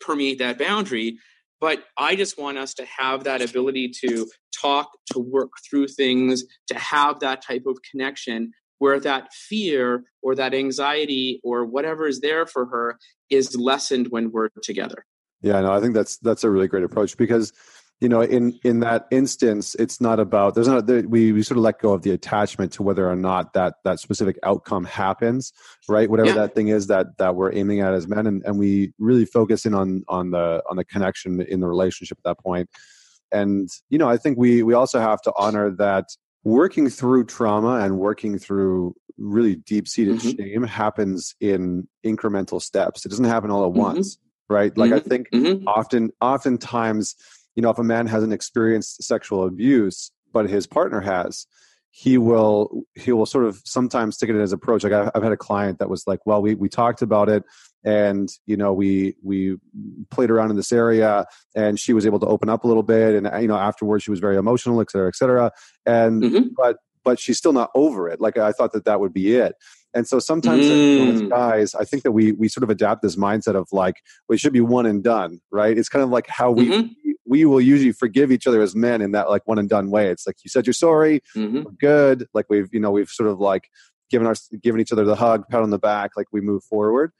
[0.00, 1.16] permeate that boundary
[1.60, 4.28] but i just want us to have that ability to
[4.60, 10.34] talk to work through things to have that type of connection where that fear or
[10.34, 12.98] that anxiety or whatever is there for her
[13.30, 15.06] is lessened when we're together
[15.42, 17.52] yeah no i think that's that's a really great approach because
[18.00, 21.62] you know in in that instance it's not about there's not we we sort of
[21.62, 25.52] let go of the attachment to whether or not that that specific outcome happens
[25.88, 26.34] right whatever yeah.
[26.34, 29.66] that thing is that that we're aiming at as men and and we really focus
[29.66, 32.68] in on on the on the connection in the relationship at that point.
[32.70, 32.70] point
[33.32, 36.06] and you know i think we we also have to honor that
[36.44, 40.42] working through trauma and working through really deep seated mm-hmm.
[40.42, 43.80] shame happens in incremental steps it doesn't happen all at mm-hmm.
[43.80, 44.96] once right like mm-hmm.
[44.96, 45.68] i think mm-hmm.
[45.68, 47.14] often oftentimes
[47.54, 51.46] you know if a man hasn't experienced sexual abuse but his partner has
[51.90, 55.32] he will he will sort of sometimes take it as approach like I've, I've had
[55.32, 57.44] a client that was like well we we talked about it
[57.84, 59.56] and you know we we
[60.10, 63.14] played around in this area and she was able to open up a little bit
[63.14, 65.50] and you know afterwards she was very emotional et cetera et cetera
[65.86, 66.48] and mm-hmm.
[66.56, 69.54] but but she's still not over it like i thought that that would be it
[69.94, 71.28] and so sometimes mm.
[71.30, 73.96] guys, I think that we we sort of adapt this mindset of like,
[74.28, 75.76] well, it should be one and done, right?
[75.76, 77.10] It's kind of like how we mm-hmm.
[77.26, 80.08] we will usually forgive each other as men in that like one and done way.
[80.08, 81.64] It's like you said you're sorry, mm-hmm.
[81.64, 82.28] we're good.
[82.34, 83.68] Like we've you know we've sort of like
[84.10, 87.12] given our given each other the hug, pat on the back, like we move forward.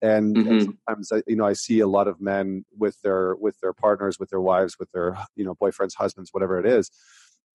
[0.00, 0.48] And, mm-hmm.
[0.48, 3.72] and sometimes I, you know I see a lot of men with their with their
[3.72, 6.90] partners, with their wives, with their you know boyfriends, husbands, whatever it is,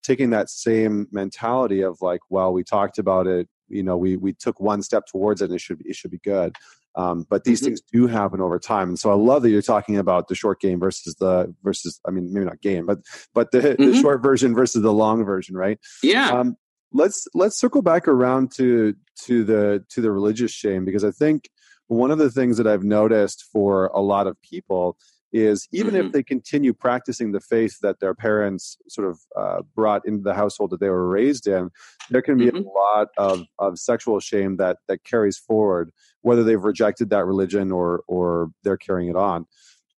[0.03, 4.33] taking that same mentality of like, well, we talked about it you know we we
[4.33, 6.55] took one step towards it and it should be, it should be good
[6.95, 7.67] um, but these mm-hmm.
[7.67, 10.59] things do happen over time and so i love that you're talking about the short
[10.61, 12.99] game versus the versus i mean maybe not game but
[13.33, 13.91] but the, mm-hmm.
[13.91, 16.55] the short version versus the long version right yeah um,
[16.91, 21.49] let's let's circle back around to to the to the religious shame because i think
[21.87, 24.97] one of the things that i've noticed for a lot of people
[25.33, 26.05] is even mm-hmm.
[26.05, 30.35] if they continue practicing the faith that their parents sort of uh, brought into the
[30.35, 31.71] household that they were raised in,
[32.11, 32.57] there can be mm-hmm.
[32.57, 35.91] a lot of, of sexual shame that that carries forward,
[36.21, 39.47] whether they've rejected that religion or or they're carrying it on.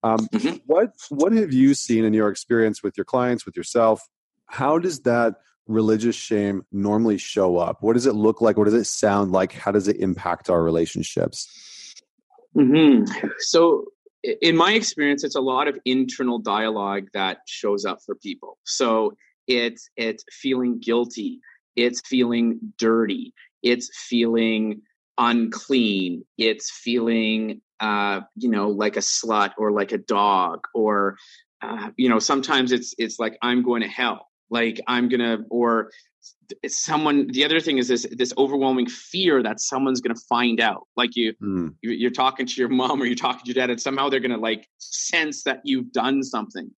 [0.04, 0.56] Um, mm-hmm.
[0.66, 4.02] What what have you seen in your experience with your clients, with yourself?
[4.48, 5.36] How does that
[5.68, 7.82] religious shame normally show up?
[7.82, 8.56] What does it look like?
[8.56, 9.52] What does it sound like?
[9.52, 11.50] How does it impact our relationships?
[12.56, 13.28] Mm-hmm.
[13.40, 13.86] So
[14.42, 18.58] in my experience, it's a lot of internal dialogue that shows up for people.
[18.64, 19.16] So
[19.48, 21.40] it's it's feeling guilty,
[21.76, 24.82] it's feeling dirty, it's feeling
[25.18, 31.18] unclean, it's feeling uh, you know like a slut or like a dog, or
[31.62, 35.92] uh, you know sometimes it's it's like I'm going to hell, like I'm gonna or
[36.68, 40.88] someone the other thing is this this overwhelming fear that someone's going to find out
[40.96, 41.74] like you mm.
[41.82, 44.32] you're talking to your mom or you're talking to your dad and somehow they're going
[44.32, 46.70] to like sense that you've done something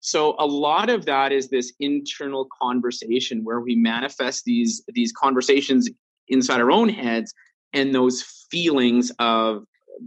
[0.00, 5.88] so a lot of that is this internal conversation where we manifest these these conversations
[6.28, 7.32] inside our own heads
[7.72, 9.64] and those feelings of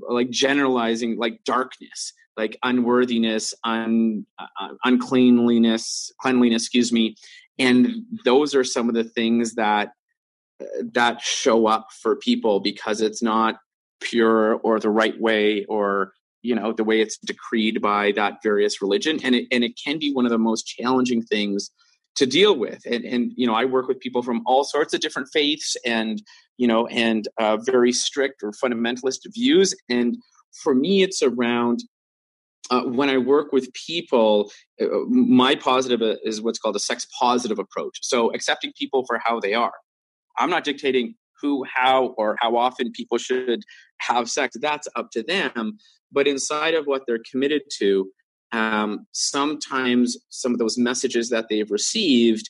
[0.07, 7.15] like generalizing like darkness like unworthiness un, uh, uncleanliness cleanliness excuse me
[7.59, 9.91] and those are some of the things that
[10.93, 13.59] that show up for people because it's not
[14.01, 18.81] pure or the right way or you know the way it's decreed by that various
[18.81, 19.19] religion.
[19.23, 21.69] And it, and it can be one of the most challenging things
[22.15, 22.81] to deal with.
[22.85, 26.21] And and you know i work with people from all sorts of different faiths and
[26.57, 29.75] you know and uh, very strict or fundamentalist views.
[29.89, 30.17] And
[30.63, 31.83] for me it's around
[32.69, 34.51] uh, when I work with people,
[34.81, 37.99] uh, my positive is what's called a sex positive approach.
[38.01, 39.73] So accepting people for how they are.
[40.37, 43.63] I'm not dictating who, how, or how often people should
[43.99, 44.55] have sex.
[44.59, 45.77] That's up to them.
[46.11, 48.09] But inside of what they're committed to,
[48.51, 52.49] um, sometimes some of those messages that they've received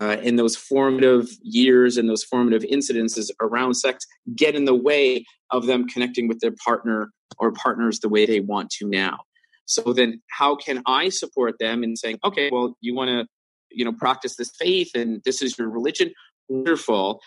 [0.00, 5.24] uh, in those formative years and those formative incidences around sex get in the way
[5.50, 9.18] of them connecting with their partner or partners the way they want to now.
[9.68, 13.26] So then, how can I support them in saying, okay, well, you want to,
[13.70, 16.12] you know, practice this faith and this is your religion?
[16.48, 17.20] Wonderful.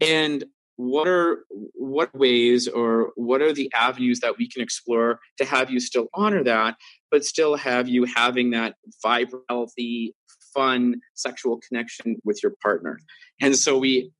[0.00, 0.44] And
[0.76, 5.72] what are what ways or what are the avenues that we can explore to have
[5.72, 6.76] you still honor that
[7.10, 10.14] but still have you having that vibrant healthy
[10.54, 12.96] fun sexual connection with your partner
[13.40, 14.12] and so we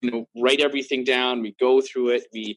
[0.00, 2.56] you know write everything down we go through it we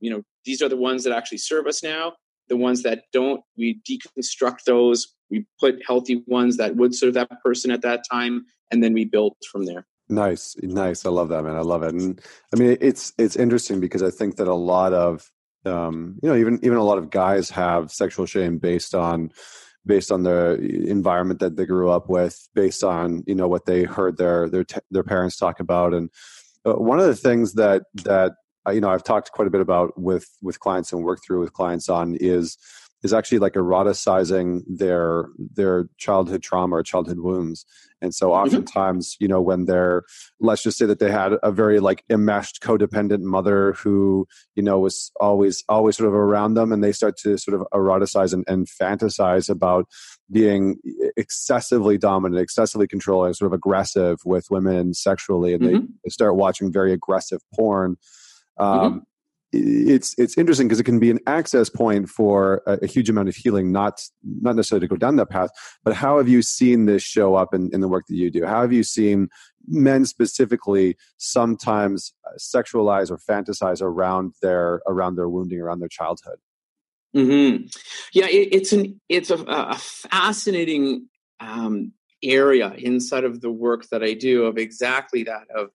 [0.00, 2.12] you know these are the ones that actually serve us now
[2.50, 7.30] the ones that don't we deconstruct those we put healthy ones that would serve that
[7.42, 11.06] person at that time and then we build from there Nice, nice.
[11.06, 11.54] I love that, man.
[11.54, 11.94] I love it.
[11.94, 12.20] And
[12.52, 15.30] I mean, it's it's interesting because I think that a lot of
[15.64, 19.30] um, you know, even even a lot of guys have sexual shame based on
[19.86, 20.54] based on the
[20.88, 24.64] environment that they grew up with, based on you know what they heard their their
[24.90, 25.94] their parents talk about.
[25.94, 26.10] And
[26.66, 28.32] uh, one of the things that that
[28.70, 31.52] you know I've talked quite a bit about with with clients and work through with
[31.52, 32.56] clients on is
[33.02, 37.64] is actually like eroticizing their their childhood trauma or childhood wounds
[38.02, 38.44] and so mm-hmm.
[38.44, 40.02] oftentimes you know when they're
[40.40, 44.78] let's just say that they had a very like enmeshed codependent mother who you know
[44.78, 48.44] was always always sort of around them and they start to sort of eroticize and,
[48.46, 49.86] and fantasize about
[50.30, 50.76] being
[51.16, 55.76] excessively dominant excessively controlling sort of aggressive with women sexually and mm-hmm.
[55.76, 58.16] they, they start watching very aggressive porn mm-hmm.
[58.60, 58.98] Um, mm-hmm
[59.52, 63.28] it's it's interesting because it can be an access point for a, a, huge amount
[63.28, 65.50] of healing not not necessarily to go down that path
[65.84, 68.44] but how have you seen this show up in, in the work that you do?
[68.44, 69.28] How have you seen
[69.66, 76.38] men specifically sometimes uh, sexualize or fantasize around their around their wounding around their childhood?
[77.16, 77.66] Mm-hmm.
[78.12, 81.08] yeah it, it's an it's a, a fascinating
[81.40, 81.92] um,
[82.22, 85.70] area inside of the work that i do of exactly that of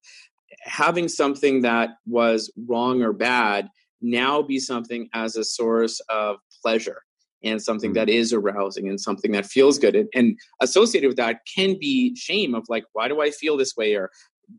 [0.62, 3.70] having something that was wrong or bad
[4.02, 7.02] now be something as a source of pleasure
[7.44, 7.96] and something mm.
[7.96, 9.96] that is arousing and something that feels good.
[9.96, 13.76] And, and, associated with that can be shame of like why do i feel this
[13.76, 13.96] way?
[13.96, 14.10] Or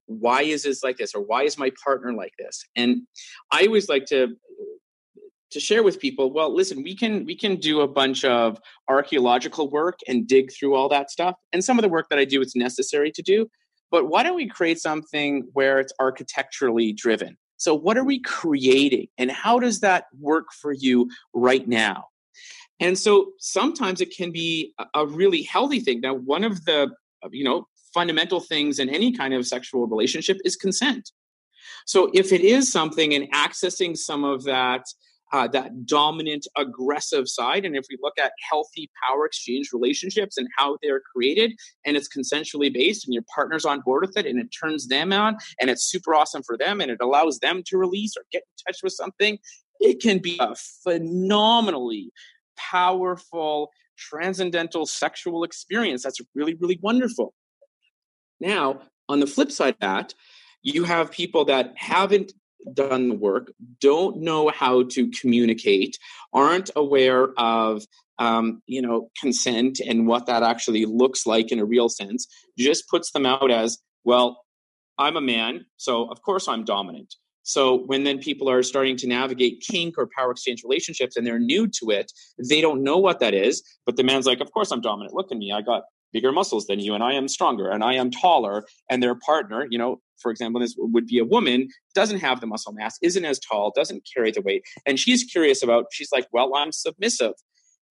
[0.07, 1.15] why is this like this?
[1.15, 2.65] Or why is my partner like this?
[2.77, 3.03] And
[3.53, 4.37] i always like to
[5.53, 9.71] to share with people well listen we can we can do a bunch of archaeological
[9.71, 11.37] work and dig through all that stuff.
[11.53, 13.47] And some of the work that i do it's necessary to do
[13.91, 17.37] but why don't we create something where it's architecturally driven?
[17.57, 22.09] So, what are we creating and how does that work for you right now?
[22.81, 26.01] And so sometimes it can be a really healthy thing.
[26.01, 26.91] Now, one of the,
[27.25, 31.11] uh, you know, fundamental things in any kind of sexual relationship is consent.
[31.87, 34.85] So if it is something and accessing some of that
[35.33, 37.65] uh, that dominant aggressive side.
[37.65, 41.53] And if we look at healthy power exchange relationships and how they're created
[41.85, 45.13] and it's consensually based and your partner's on board with it and it turns them
[45.13, 48.43] on and it's super awesome for them and it allows them to release or get
[48.43, 49.39] in touch with something
[49.81, 52.11] it can be a phenomenally
[52.57, 56.03] powerful transcendental sexual experience.
[56.03, 57.35] That's really really wonderful.
[58.41, 60.15] Now on the flip side of that
[60.63, 62.33] you have people that haven't
[62.73, 65.99] done the work, don't know how to communicate,
[66.33, 67.85] aren't aware of
[68.19, 72.27] um, you know consent and what that actually looks like in a real sense,
[72.59, 74.43] just puts them out as well.
[74.99, 77.15] I'm a man, so of course I'm dominant.
[77.43, 81.39] So when then people are starting to navigate kink or power exchange relationships and they're
[81.39, 82.11] new to it,
[82.49, 83.63] they don't know what that is.
[83.85, 85.15] But the man's like, of course I'm dominant.
[85.15, 85.53] Look at me.
[85.53, 89.03] I got bigger muscles than you and I am stronger and I am taller and
[89.03, 92.73] their partner, you know, for example, this would be a woman, doesn't have the muscle
[92.73, 94.65] mass, isn't as tall, doesn't carry the weight.
[94.87, 97.35] And she's curious about, she's like, well, I'm submissive.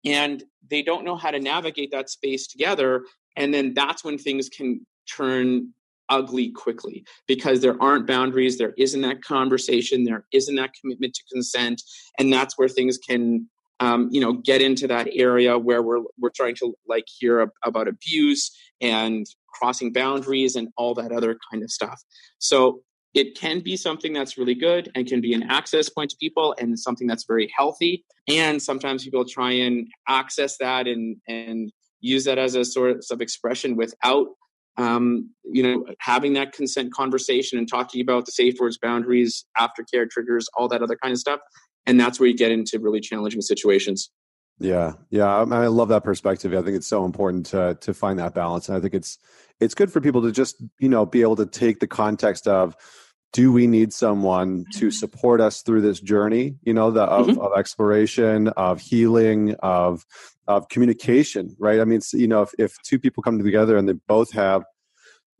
[0.03, 3.03] And they don't know how to navigate that space together.
[3.35, 5.73] And then that's when things can turn
[6.09, 11.23] ugly quickly because there aren't boundaries, there isn't that conversation, there isn't that commitment to
[11.31, 11.81] consent.
[12.19, 16.29] And that's where things can um, you know get into that area where we're we're
[16.29, 21.71] trying to like hear about abuse and crossing boundaries and all that other kind of
[21.71, 22.01] stuff
[22.39, 22.81] so
[23.13, 26.53] it can be something that's really good and can be an access point to people
[26.59, 32.25] and something that's very healthy and sometimes people try and access that and and use
[32.25, 34.27] that as a source of expression without
[34.77, 40.09] um, you know, having that consent conversation and talking about the safe words, boundaries, aftercare
[40.09, 41.39] triggers, all that other kind of stuff.
[41.87, 44.09] And that's where you get into really challenging situations.
[44.59, 46.53] Yeah, yeah, I, love that perspective.
[46.53, 49.19] I think it's so important to to find that balance, and I think it's
[49.59, 52.75] it's good for people to just you know be able to take the context of
[53.33, 57.41] do we need someone to support us through this journey you know the of, mm-hmm.
[57.41, 60.05] of exploration of healing of
[60.47, 63.93] of communication right i mean you know if, if two people come together and they
[64.07, 64.63] both have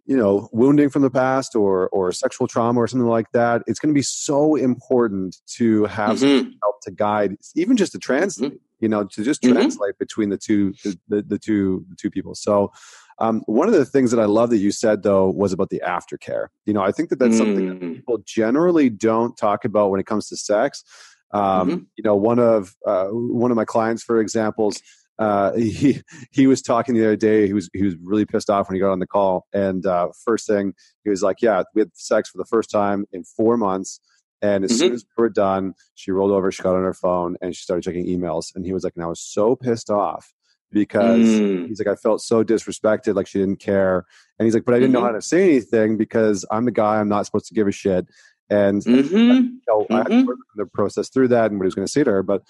[0.06, 3.80] you know wounding from the past or or sexual trauma or something like that it's
[3.80, 6.50] going to be so important to have mm-hmm.
[6.62, 8.60] help to guide even just to translate mm-hmm.
[8.80, 9.54] you know to just mm-hmm.
[9.54, 12.72] translate between the two the, the, the, two the two people so
[13.18, 15.82] um, one of the things that i love that you said though was about the
[15.86, 17.96] aftercare you know i think that that's something that mm.
[17.96, 20.84] people generally don't talk about when it comes to sex
[21.32, 21.84] um, mm-hmm.
[21.98, 24.82] you know one of uh, one of my clients for examples
[25.18, 26.02] uh, he
[26.32, 27.48] he was talking the other day.
[27.48, 29.48] He was he was really pissed off when he got on the call.
[29.54, 30.74] And uh, first thing
[31.04, 34.00] he was like, "Yeah, we had sex for the first time in four months."
[34.42, 34.80] And as mm-hmm.
[34.80, 37.64] soon as we were done, she rolled over, she got on her phone, and she
[37.64, 38.54] started checking emails.
[38.56, 40.34] And he was like, "And I was so pissed off
[40.72, 41.68] because mm.
[41.68, 44.06] he's like, I felt so disrespected, like she didn't care."
[44.38, 45.02] And he's like, "But I didn't mm-hmm.
[45.02, 47.00] know how to say anything because I'm the guy.
[47.00, 48.08] I'm not supposed to give a shit."
[48.50, 49.16] And mm-hmm.
[49.16, 50.28] you know, I had to mm-hmm.
[50.28, 52.24] work the process through that and what he was going to say to her.
[52.24, 52.44] But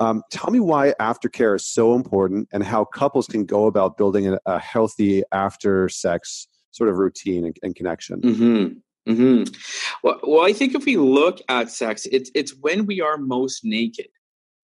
[0.00, 4.28] um, tell me why aftercare is so important and how couples can go about building
[4.28, 8.20] a, a healthy after sex sort of routine and, and connection.
[8.20, 9.12] Mm-hmm.
[9.12, 9.54] Mm-hmm.
[10.02, 13.64] Well, well, I think if we look at sex, it's it's when we are most
[13.64, 14.08] naked,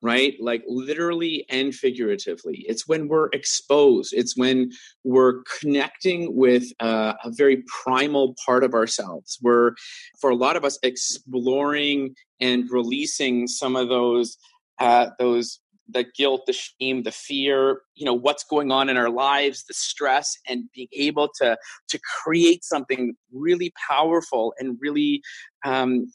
[0.03, 0.35] right?
[0.39, 2.65] Like literally and figuratively.
[2.69, 4.13] It's when we're exposed.
[4.13, 4.71] It's when
[5.03, 9.39] we're connecting with uh, a very primal part of ourselves.
[9.41, 9.73] We're,
[10.21, 14.37] for a lot of us, exploring and releasing some of those
[14.79, 19.11] uh, those the guilt, the shame, the fear, you know, what's going on in our
[19.11, 21.57] lives, the stress, and being able to
[21.89, 25.23] to create something really powerful and really
[25.65, 26.07] um,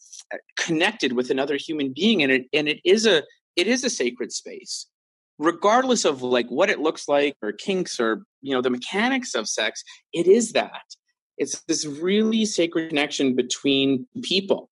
[0.58, 2.24] connected with another human being.
[2.24, 3.24] And it and it is a
[3.56, 4.88] it is a sacred space,
[5.38, 9.48] regardless of like what it looks like or kinks or you know the mechanics of
[9.48, 9.84] sex.
[10.13, 10.82] It is that
[11.38, 14.69] it's this really sacred connection between people,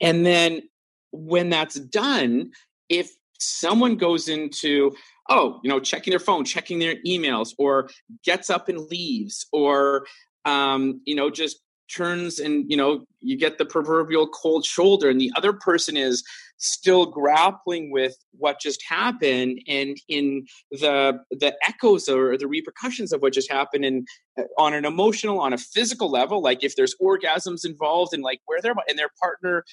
[0.00, 0.62] and then
[1.10, 2.50] when that's done
[2.88, 4.94] if someone goes into
[5.28, 7.88] oh you know checking their phone checking their emails or
[8.24, 10.06] gets up and leaves or
[10.44, 11.60] um, you know just
[11.94, 16.22] turns and you know you get the proverbial cold shoulder and the other person is
[16.58, 23.22] still grappling with what just happened and in the the echoes or the repercussions of
[23.22, 24.06] what just happened and
[24.38, 28.40] uh, on an emotional on a physical level like if there's orgasms involved and like
[28.44, 29.64] where they're and their partner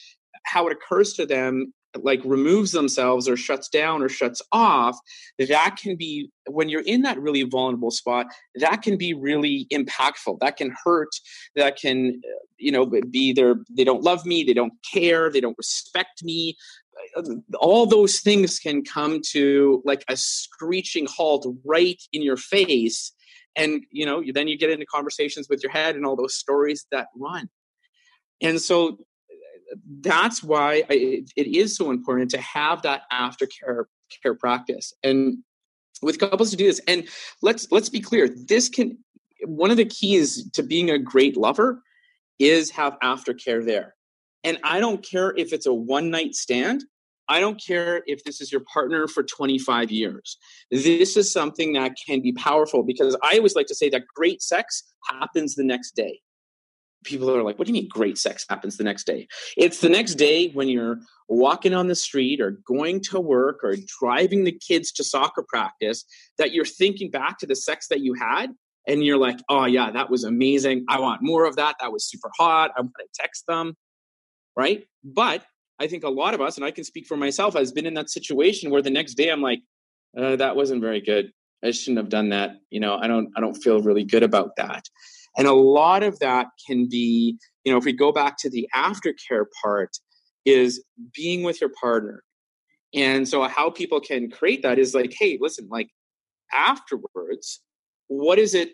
[0.46, 4.98] how it occurs to them like removes themselves or shuts down or shuts off
[5.40, 10.40] that can be when you're in that really vulnerable spot that can be really impactful.
[10.40, 11.10] That can hurt
[11.56, 15.42] that can uh, you know be there they don't love me they don't care they
[15.42, 16.56] don't respect me.
[17.16, 17.24] Uh,
[17.60, 23.12] all those things can come to like a screeching halt right in your face
[23.56, 26.86] and you know then you get into conversations with your head and all those stories
[26.92, 27.50] that run.
[28.42, 29.00] And so
[30.02, 33.86] that's why I, it is so important to have that aftercare
[34.22, 34.94] care practice.
[35.04, 35.40] And
[36.02, 37.08] with couples to do this and
[37.42, 38.98] let's let's be clear this can
[39.46, 41.82] one of the keys to being a great lover
[42.40, 43.96] is have aftercare there.
[44.44, 46.84] And i don't care if it's a one night stand.
[47.28, 50.38] I don't care if this is your partner for 25 years.
[50.70, 54.42] This is something that can be powerful because i always like to say that great
[54.42, 56.20] sex happens the next day
[57.06, 59.28] people are like, what do you mean great sex happens the next day?
[59.56, 63.76] It's the next day when you're walking on the street or going to work or
[64.00, 66.06] driving the kids to soccer practice
[66.38, 68.52] that you're thinking back to the sex that you had
[68.88, 70.86] and you're like, oh, yeah, that was amazing.
[70.90, 71.76] I want more of that.
[71.80, 72.72] That was super hot.
[72.78, 73.76] I'm going to text them.
[74.56, 74.86] Right.
[75.04, 75.44] But
[75.80, 77.96] I think a lot of us, and I can speak for myself, has been in
[77.96, 79.62] that situation where the next day I'm like,
[80.18, 81.32] uh, that wasn't very good.
[81.64, 82.58] I shouldn't have done that.
[82.70, 84.88] You know, I don't, I don't feel really good about that.
[85.38, 88.70] And a lot of that can be, you know, if we go back to the
[88.74, 89.98] aftercare part,
[90.46, 90.84] is
[91.14, 92.24] being with your partner.
[92.94, 95.90] And so, how people can create that is like, hey, listen, like
[96.54, 97.62] afterwards,
[98.08, 98.70] what is it?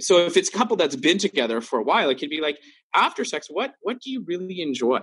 [0.00, 2.58] So, if it's a couple that's been together for a while, it could be like,
[2.94, 5.00] after sex, what what do you really enjoy?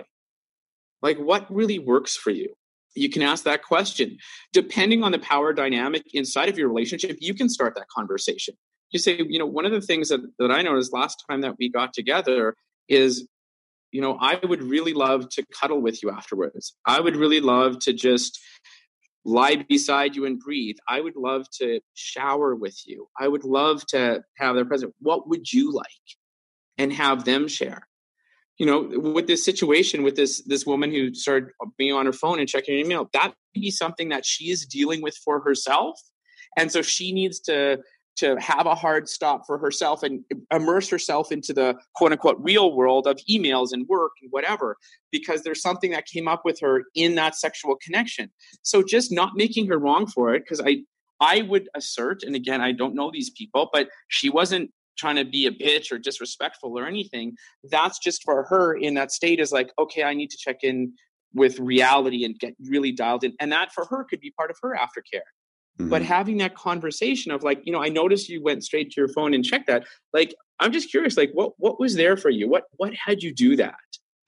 [1.02, 2.54] Like, what really works for you?
[2.94, 4.18] You can ask that question.
[4.52, 8.54] Depending on the power dynamic inside of your relationship, you can start that conversation
[8.92, 11.56] you say, you know, one of the things that, that I noticed last time that
[11.58, 12.54] we got together
[12.88, 13.26] is,
[13.90, 16.74] you know, I would really love to cuddle with you afterwards.
[16.86, 18.38] I would really love to just
[19.24, 20.76] lie beside you and breathe.
[20.88, 23.08] I would love to shower with you.
[23.18, 24.94] I would love to have their present.
[25.00, 25.86] What would you like?
[26.78, 27.86] And have them share.
[28.58, 32.38] You know, with this situation with this this woman who started being on her phone
[32.38, 36.00] and checking her email, that may be something that she is dealing with for herself.
[36.56, 37.78] And so she needs to
[38.16, 42.74] to have a hard stop for herself and immerse herself into the quote unquote real
[42.74, 44.76] world of emails and work and whatever
[45.10, 48.30] because there's something that came up with her in that sexual connection.
[48.62, 50.78] So just not making her wrong for it because i
[51.20, 55.24] i would assert and again i don't know these people but she wasn't trying to
[55.24, 57.34] be a bitch or disrespectful or anything.
[57.70, 60.92] That's just for her in that state is like okay i need to check in
[61.34, 64.56] with reality and get really dialed in and that for her could be part of
[64.62, 65.22] her aftercare
[65.78, 65.88] Mm-hmm.
[65.88, 69.08] But having that conversation of like, you know, I noticed you went straight to your
[69.08, 69.84] phone and checked that.
[70.12, 72.48] Like, I'm just curious, like, what what was there for you?
[72.48, 73.74] What what had you do that?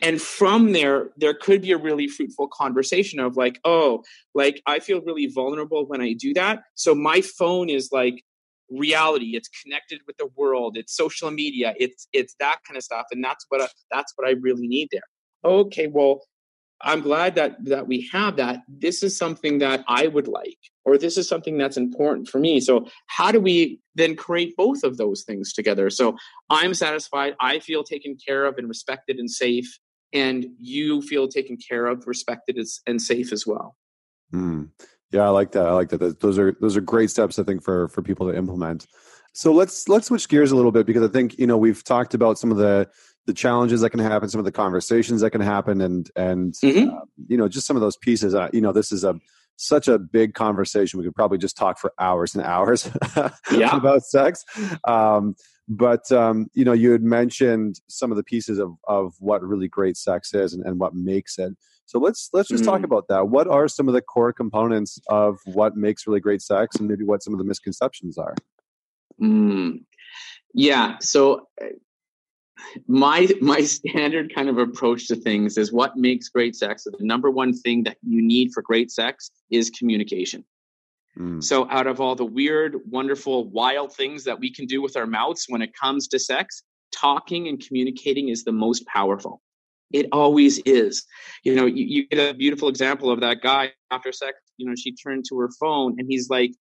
[0.02, 4.02] And from there, there could be a really fruitful conversation of like, oh,
[4.34, 6.62] like I feel really vulnerable when I do that.
[6.74, 8.22] So my phone is like
[8.70, 9.36] reality.
[9.36, 10.76] It's connected with the world.
[10.76, 11.74] It's social media.
[11.78, 13.06] It's it's that kind of stuff.
[13.12, 15.02] And that's what I, that's what I really need there.
[15.44, 16.22] Okay, well,
[16.84, 18.60] I'm glad that that we have that.
[18.68, 22.60] This is something that I would like, or this is something that's important for me.
[22.60, 25.90] So how do we then create both of those things together?
[25.90, 26.16] So
[26.50, 27.34] I'm satisfied.
[27.40, 29.78] I feel taken care of and respected and safe,
[30.12, 33.76] and you feel taken care of, respected, and safe as well.
[34.32, 34.68] Mm.
[35.10, 35.66] Yeah, I like that.
[35.66, 36.20] I like that.
[36.20, 37.38] Those are those are great steps.
[37.38, 38.86] I think for for people to implement.
[39.32, 42.14] So let's let's switch gears a little bit because I think you know we've talked
[42.14, 42.88] about some of the
[43.26, 46.94] the challenges that can happen, some of the conversations that can happen, and and mm-hmm.
[46.94, 48.34] uh, you know just some of those pieces.
[48.34, 49.18] Uh, you know, this is a
[49.56, 50.98] such a big conversation.
[50.98, 52.90] We could probably just talk for hours and hours
[53.52, 53.76] yeah.
[53.76, 54.44] about sex.
[54.84, 55.36] Um,
[55.68, 59.68] but um, you know, you had mentioned some of the pieces of of what really
[59.68, 61.54] great sex is and, and what makes it.
[61.86, 62.66] So let's let's just mm.
[62.66, 63.28] talk about that.
[63.28, 67.04] What are some of the core components of what makes really great sex, and maybe
[67.04, 68.34] what some of the misconceptions are?
[69.20, 69.84] Mm.
[70.52, 70.98] Yeah.
[71.00, 71.48] So
[72.86, 76.84] my my standard kind of approach to things is what makes great sex.
[76.84, 80.44] The number one thing that you need for great sex is communication.
[81.18, 81.42] Mm.
[81.42, 85.06] So, out of all the weird, wonderful, wild things that we can do with our
[85.06, 89.40] mouths when it comes to sex, talking and communicating is the most powerful.
[89.92, 91.04] It always is.
[91.44, 94.38] You know, you, you get a beautiful example of that guy after sex.
[94.56, 96.52] You know, she turned to her phone and he's like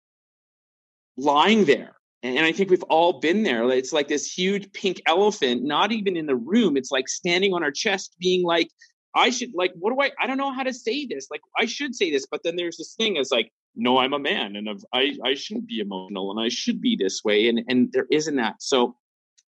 [1.16, 3.68] lying there and I think we've all been there.
[3.70, 6.76] It's like this huge pink elephant, not even in the room.
[6.76, 8.68] It's like standing on our chest, being like,
[9.14, 11.28] I should, like, what do I, I don't know how to say this.
[11.30, 12.26] Like, I should say this.
[12.30, 15.66] But then there's this thing as like, no, I'm a man and I, I shouldn't
[15.66, 17.48] be emotional and I should be this way.
[17.48, 18.62] And, and there isn't that.
[18.62, 18.96] So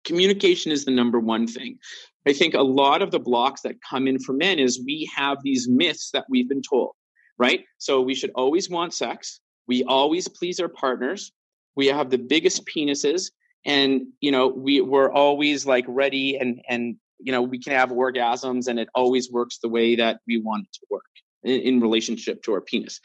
[0.03, 1.77] communication is the number one thing.
[2.25, 5.37] I think a lot of the blocks that come in for men is we have
[5.43, 6.93] these myths that we've been told,
[7.37, 7.63] right?
[7.77, 9.41] So we should always want sex.
[9.67, 11.31] We always please our partners
[11.75, 13.31] we have the biggest penises
[13.65, 17.89] and you know we we're always like ready and and you know we can have
[17.89, 21.05] orgasms and it always works the way that we want it to work
[21.43, 22.99] in, in relationship to our penis.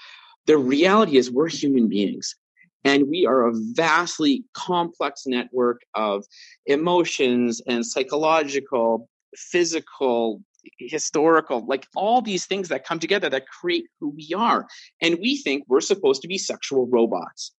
[0.46, 2.34] The reality is we're human beings
[2.84, 6.24] and we are a vastly complex network of
[6.66, 10.42] emotions and psychological physical
[10.78, 14.66] historical like all these things that come together that create who we are.
[15.00, 17.52] And we think we're supposed to be sexual robots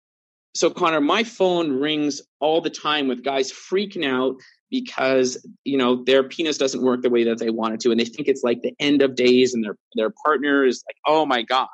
[0.59, 4.35] so connor my phone rings all the time with guys freaking out
[4.69, 7.99] because you know their penis doesn't work the way that they want it to and
[7.99, 11.25] they think it's like the end of days and their their partner is like oh
[11.25, 11.69] my god.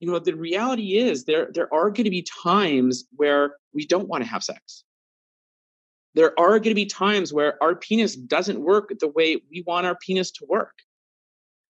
[0.00, 4.08] You know the reality is there there are going to be times where we don't
[4.08, 4.82] want to have sex.
[6.14, 9.86] There are going to be times where our penis doesn't work the way we want
[9.86, 10.74] our penis to work.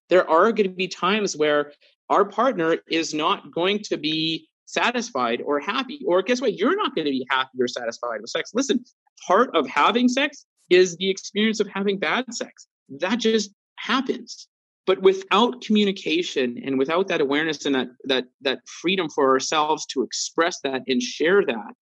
[0.09, 1.73] There are going to be times where
[2.09, 6.01] our partner is not going to be satisfied or happy.
[6.05, 6.53] Or guess what?
[6.53, 8.51] You're not going to be happy or satisfied with sex.
[8.53, 8.83] Listen,
[9.25, 12.67] part of having sex is the experience of having bad sex.
[12.99, 14.47] That just happens.
[14.85, 20.03] But without communication and without that awareness and that that that freedom for ourselves to
[20.03, 21.75] express that and share that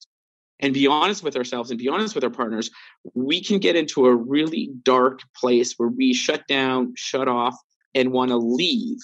[0.59, 2.69] and be honest with ourselves and be honest with our partners,
[3.13, 7.55] we can get into a really dark place where we shut down, shut off,
[7.93, 8.97] and want to leave.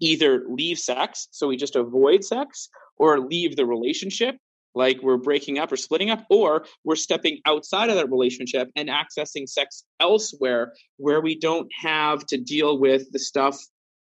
[0.00, 4.36] Either leave sex, so we just avoid sex, or leave the relationship
[4.74, 8.88] like we're breaking up or splitting up, or we're stepping outside of that relationship and
[8.88, 13.58] accessing sex elsewhere where we don't have to deal with the stuff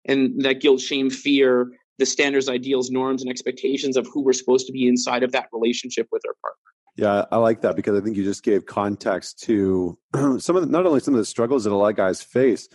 [0.07, 4.67] and that guilt, shame, fear, the standards, ideals, norms, and expectations of who we're supposed
[4.67, 6.59] to be inside of that relationship with our partner.
[6.97, 9.97] Yeah, I like that because I think you just gave context to
[10.39, 12.69] some of the, not only some of the struggles that a lot of guys face,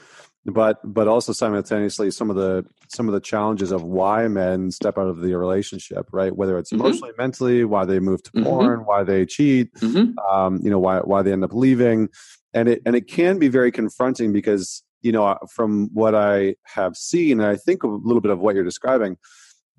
[0.47, 4.97] but but also simultaneously some of the some of the challenges of why men step
[4.97, 6.85] out of the relationship right whether it's mm-hmm.
[6.85, 8.45] emotionally mentally why they move to mm-hmm.
[8.45, 10.17] porn why they cheat mm-hmm.
[10.19, 12.07] um, you know why why they end up leaving
[12.53, 16.95] and it and it can be very confronting because you know from what i have
[16.95, 19.17] seen and i think a little bit of what you're describing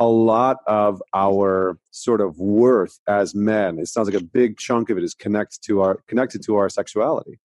[0.01, 4.91] a lot of our sort of worth as men it sounds like a big chunk
[4.91, 7.41] of it is connected to our connected to our sexuality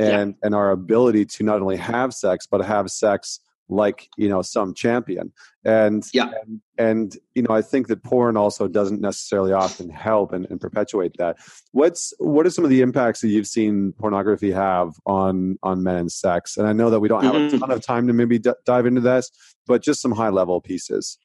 [0.00, 0.46] and yeah.
[0.46, 3.40] and our ability to not only have sex but have sex
[3.70, 5.32] like you know some champion.
[5.64, 6.30] And yeah.
[6.42, 10.60] and, and you know i think that porn also doesn't necessarily often help and, and,
[10.60, 11.36] perpetuate that.
[11.72, 15.96] What's what are some of the impacts that you've seen pornography have on on men
[15.96, 16.56] and sex?
[16.56, 17.56] And i know that we don't have mm-hmm.
[17.56, 19.30] a ton of time to maybe d- dive into this
[19.66, 21.16] but just some high level pieces.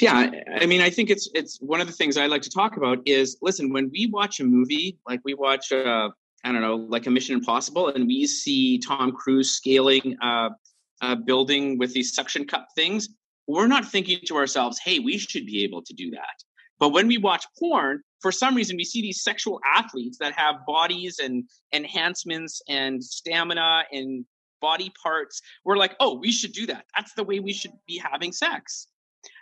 [0.00, 2.76] Yeah i mean i think it's it's one of the things i like to talk
[2.76, 6.08] about is listen when we watch a movie like we watch uh
[6.44, 10.50] I don't know, like a Mission Impossible, and we see Tom Cruise scaling uh,
[11.02, 13.08] a building with these suction cup things,
[13.48, 16.42] we're not thinking to ourselves, hey, we should be able to do that.
[16.78, 20.64] But when we watch porn, for some reason, we see these sexual athletes that have
[20.66, 24.24] bodies and enhancements and stamina and
[24.60, 25.42] body parts.
[25.64, 26.86] We're like, oh, we should do that.
[26.96, 28.86] That's the way we should be having sex.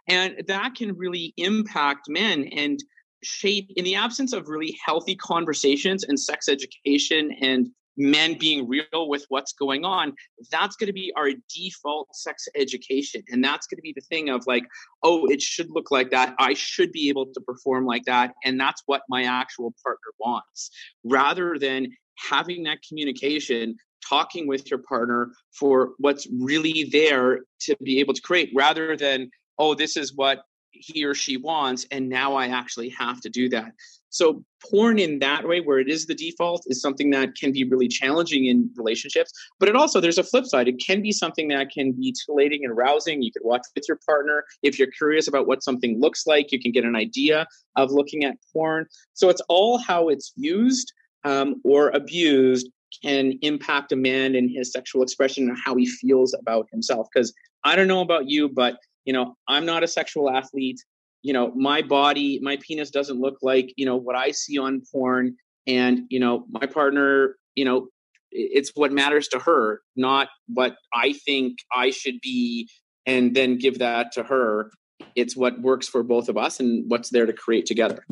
[0.09, 2.45] And that can really impact men.
[2.53, 2.83] And
[3.23, 9.09] shape in the absence of really healthy conversations and sex education and men being real
[9.09, 10.15] with what's going on
[10.51, 13.23] that's going to be our default sex education.
[13.29, 14.65] And that's going to be the thing of like
[15.03, 16.35] oh it should look like that.
[16.39, 18.33] I should be able to perform like that.
[18.45, 20.71] And that's what my actual partner wants.
[21.05, 23.77] Rather than having that communication
[24.09, 29.31] talking with your partner for what's really there to be able to create rather than
[29.59, 30.43] oh this is what
[30.81, 33.73] he or she wants and now i actually have to do that.
[34.13, 37.63] So porn in that way where it is the default is something that can be
[37.65, 40.69] really challenging in relationships but it also there's a flip side.
[40.69, 43.23] It can be something that can be titillating and arousing.
[43.23, 44.45] You could watch with your partner.
[44.63, 48.25] If you're curious about what something looks like you can get an idea of looking
[48.25, 48.87] at porn.
[49.15, 50.93] So it's all how it's used
[51.25, 52.69] um, or abused
[53.03, 57.33] can impact a man in his sexual expression and how he feels about himself because
[57.65, 60.81] i don't know about you but you know i'm not a sexual athlete
[61.23, 64.83] you know my body my penis doesn't look like you know what i see on
[64.93, 65.37] porn.
[65.67, 67.89] And you know my partner you know
[68.33, 72.69] it's what matters to her not what i think i should be
[73.07, 74.71] and then give that to her.
[75.17, 78.05] It's what works for both of us and what's there to create together.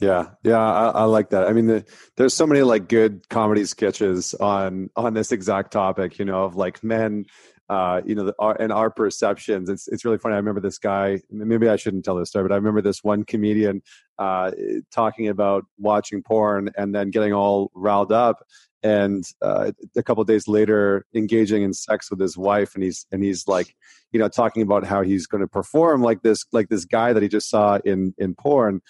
[0.00, 1.46] Yeah yeah i, I like that.
[1.46, 1.84] I mean the,
[2.16, 6.56] there's so many like good comedy sketches on on this exact topic you know of
[6.56, 7.26] like men
[7.68, 9.68] uh, you know, the, our, and our perceptions.
[9.68, 10.34] It's it's really funny.
[10.34, 11.20] I remember this guy.
[11.30, 13.82] Maybe I shouldn't tell this story, but I remember this one comedian
[14.18, 14.50] uh,
[14.90, 18.44] talking about watching porn and then getting all riled up,
[18.82, 23.22] and uh, a couple days later engaging in sex with his wife, and he's and
[23.22, 23.74] he's like,
[24.12, 27.22] you know, talking about how he's going to perform like this like this guy that
[27.22, 28.80] he just saw in in porn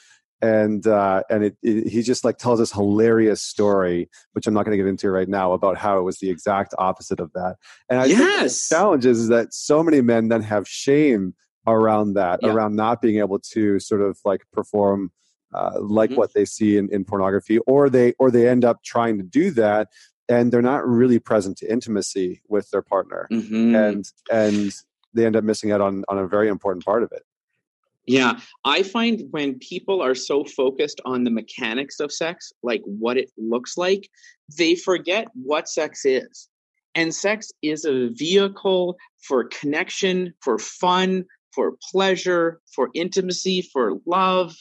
[0.43, 4.64] and uh, and it, it, he just like tells this hilarious story, which I'm not
[4.66, 7.57] going to get into right now, about how it was the exact opposite of that.
[7.88, 8.18] And I yes.
[8.18, 11.34] think the challenge is, is that so many men then have shame
[11.66, 12.51] around that, yeah.
[12.51, 15.12] around not being able to sort of like perform
[15.55, 16.18] uh, like mm-hmm.
[16.18, 19.53] what they see in, in pornography, or they or they end up trying to do
[19.53, 19.88] that,
[20.28, 23.76] and they're not really present to intimacy with their partner, mm-hmm.
[23.76, 24.74] and and
[25.14, 27.22] they end up missing out on on a very important part of it.
[28.07, 33.16] Yeah, I find when people are so focused on the mechanics of sex, like what
[33.16, 34.09] it looks like,
[34.59, 36.48] they forget what sex is.
[36.94, 44.55] And sex is a vehicle for connection, for fun, for pleasure, for intimacy, for love.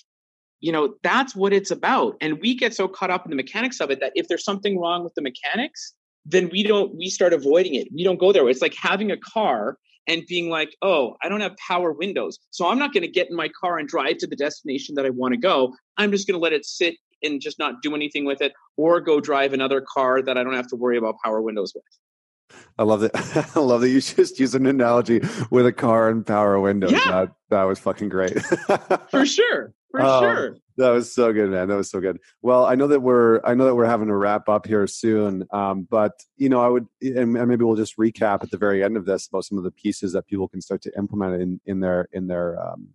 [0.60, 2.18] You know, that's what it's about.
[2.22, 4.80] And we get so caught up in the mechanics of it that if there's something
[4.80, 5.94] wrong with the mechanics,
[6.26, 7.88] then we don't, we start avoiding it.
[7.92, 8.48] We don't go there.
[8.48, 9.80] It's like having a car
[10.12, 12.38] and being like, oh, I don't have power windows.
[12.49, 15.05] So I'm not going to get in my car and drive to the destination that
[15.05, 15.74] I want to go.
[15.95, 18.99] I'm just going to let it sit and just not do anything with it or
[18.99, 22.59] go drive another car that I don't have to worry about power windows with.
[22.78, 23.12] I love it.
[23.55, 26.91] I love that you just use an analogy with a car and power windows.
[26.91, 26.99] Yeah.
[27.05, 28.38] That, that was fucking great.
[29.12, 29.74] For sure.
[29.91, 30.57] For um, sure.
[30.82, 31.68] That was so good, man.
[31.68, 32.20] That was so good.
[32.42, 35.46] Well, I know that we're I know that we're having to wrap up here soon.
[35.54, 38.98] Um, but you know, I would and maybe we'll just recap at the very end
[38.98, 41.82] of this about some of the pieces that people can start to implement in in
[41.82, 42.90] their in their um,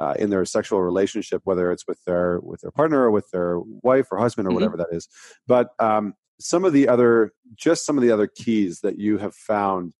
[0.00, 3.60] uh, in their sexual relationship, whether it's with their with their partner or with their
[3.60, 4.56] wife or husband or mm-hmm.
[4.56, 5.06] whatever that is.
[5.46, 9.36] But um, some of the other just some of the other keys that you have
[9.36, 9.94] found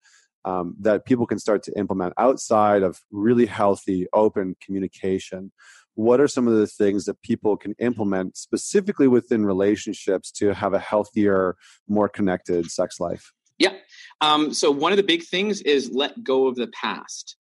[0.45, 5.53] um, that people can start to implement outside of really healthy open communication
[6.01, 10.73] what are some of the things that people can implement specifically within relationships to have
[10.73, 11.57] a healthier
[11.89, 13.75] more connected sex life Yeah.
[14.23, 17.37] Um, so one of the big things is let go of the past.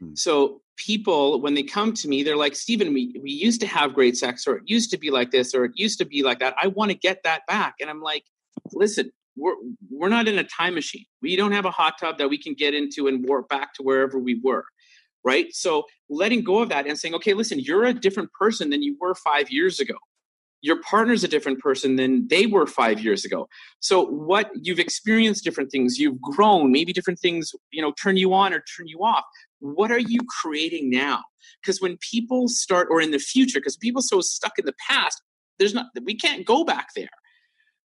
[0.00, 0.14] Hmm.
[0.14, 3.94] So people, when they come to me, they're like, Stephen, we, we used to have
[3.94, 6.40] great sex, or it used to be like this, or it used to be like
[6.40, 6.54] that.
[6.60, 7.76] I want to get that back.
[7.80, 8.24] And I'm like,
[8.72, 9.54] listen, we're
[9.90, 11.06] we're not in a time machine.
[11.22, 13.82] We don't have a hot tub that we can get into and warp back to
[13.82, 14.64] wherever we were.
[15.24, 15.54] Right.
[15.54, 18.96] So letting go of that and saying, okay, listen, you're a different person than you
[19.00, 19.94] were five years ago.
[20.62, 23.48] Your partner's a different person than they were five years ago.
[23.80, 25.98] So what you've experienced different things.
[25.98, 26.70] You've grown.
[26.72, 29.24] Maybe different things you know turn you on or turn you off.
[29.60, 31.22] What are you creating now?
[31.60, 35.20] Because when people start or in the future because people so stuck in the past
[35.58, 37.08] there's not we can't go back there.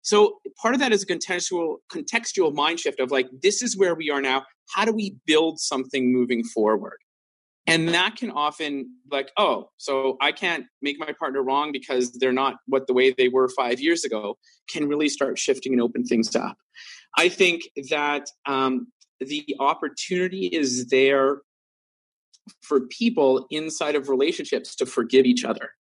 [0.01, 3.95] So part of that is a contextual contextual mind shift of like this is where
[3.95, 4.45] we are now.
[4.73, 6.97] How do we build something moving forward
[7.67, 12.31] and that can often like oh so i can't make my partner wrong because they're
[12.31, 14.37] not what the way they were five years ago
[14.67, 16.57] can really start shifting and open things up.
[17.17, 18.87] I think that um,
[19.19, 21.41] the opportunity is there
[22.61, 25.71] for people inside of relationships to forgive each other.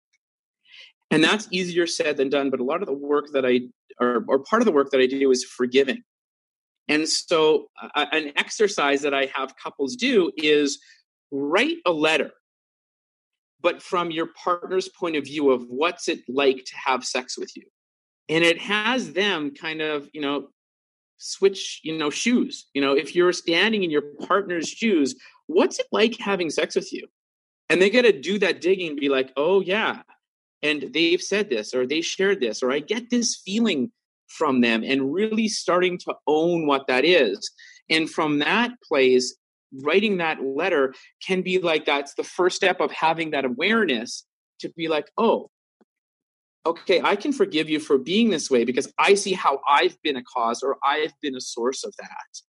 [1.11, 3.61] And that's easier said than done but a lot of the work that i
[4.01, 6.03] or, or part of the work that i do is forgiving.
[6.89, 10.79] And so uh, an exercise that i have couples do is
[11.31, 12.31] write a letter
[13.61, 17.51] but from your partner's point of view of what's it like to have sex with
[17.57, 17.65] you.
[18.29, 20.49] And it has them kind of you know
[21.19, 22.67] switch you know shoes.
[22.75, 25.15] You know if you're standing in your partner's shoes
[25.49, 27.07] what's it like having sex with you?
[27.69, 30.03] And they got to do that digging and be like oh yeah
[30.63, 33.91] and they've said this or they shared this or i get this feeling
[34.29, 37.51] from them and really starting to own what that is.
[37.89, 39.37] And from that place
[39.83, 40.95] writing that letter
[41.27, 44.25] can be like that's the first step of having that awareness
[44.61, 45.51] to be like, oh,
[46.67, 50.17] okay, I can forgive you for being this way because I see how I've been
[50.17, 52.41] a cause or I've been a source of that.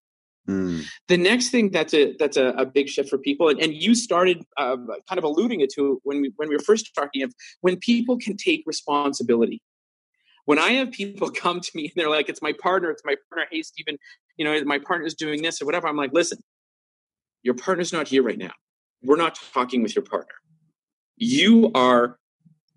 [0.49, 0.85] Mm.
[1.07, 3.93] The next thing that's a that's a, a big shift for people, and, and you
[3.93, 4.77] started uh,
[5.09, 8.17] kind of alluding it to when we when we were first talking of when people
[8.17, 9.61] can take responsibility.
[10.45, 13.15] When I have people come to me and they're like, "It's my partner, it's my
[13.29, 13.97] partner." Hey, Stephen,
[14.37, 15.85] you know, my partner's doing this or whatever.
[15.85, 16.39] I'm like, "Listen,
[17.47, 18.51] your partner's not here right now.
[19.01, 20.35] We're not talking with your partner.
[21.15, 22.17] You are,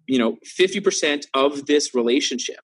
[0.06, 2.60] you know, 50% of this relationship.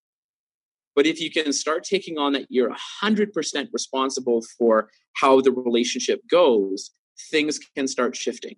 [0.94, 6.20] But if you can start taking on that you're 100% responsible for how the relationship
[6.30, 6.92] goes,
[7.32, 8.54] things can start shifting.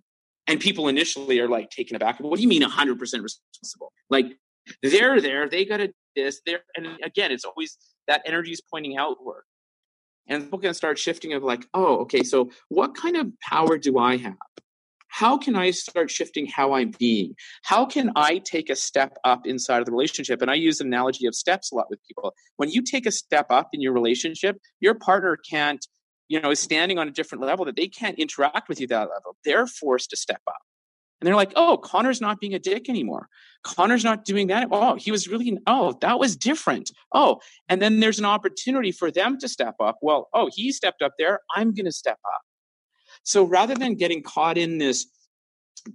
[0.46, 2.20] And people initially are like taken aback.
[2.20, 3.92] What do you mean 100% responsible?
[4.10, 4.26] Like
[4.82, 6.60] they're there, they got to this, there.
[6.76, 7.78] And again, it's always
[8.08, 9.44] that energy is pointing outward
[10.28, 13.98] and people can start shifting of like oh okay so what kind of power do
[13.98, 14.34] i have?
[15.08, 17.34] How can i start shifting how i'm being?
[17.64, 20.42] How can i take a step up inside of the relationship?
[20.42, 22.34] And i use the analogy of steps a lot with people.
[22.56, 25.86] When you take a step up in your relationship your partner can't
[26.28, 29.08] you know is standing on a different level that they can't interact with you that
[29.08, 29.36] level.
[29.44, 30.62] They're forced to step up
[31.20, 33.28] and they're like, oh, Connor's not being a dick anymore.
[33.64, 34.68] Connor's not doing that.
[34.70, 36.92] Oh, he was really, oh, that was different.
[37.12, 39.98] Oh, and then there's an opportunity for them to step up.
[40.00, 41.40] Well, oh, he stepped up there.
[41.56, 42.42] I'm going to step up.
[43.24, 45.06] So rather than getting caught in this,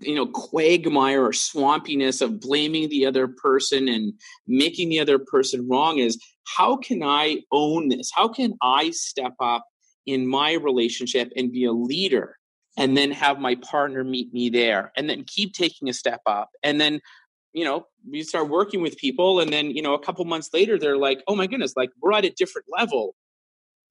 [0.01, 4.13] you know, quagmire or swampiness of blaming the other person and
[4.45, 8.11] making the other person wrong, is how can I own this?
[8.13, 9.65] How can I step up
[10.05, 12.37] in my relationship and be a leader?
[12.77, 16.49] And then have my partner meet me there and then keep taking a step up
[16.63, 16.99] and then
[17.53, 20.77] you know we start working with people and then you know a couple months later
[20.77, 23.15] they're like oh my goodness like we're at a different level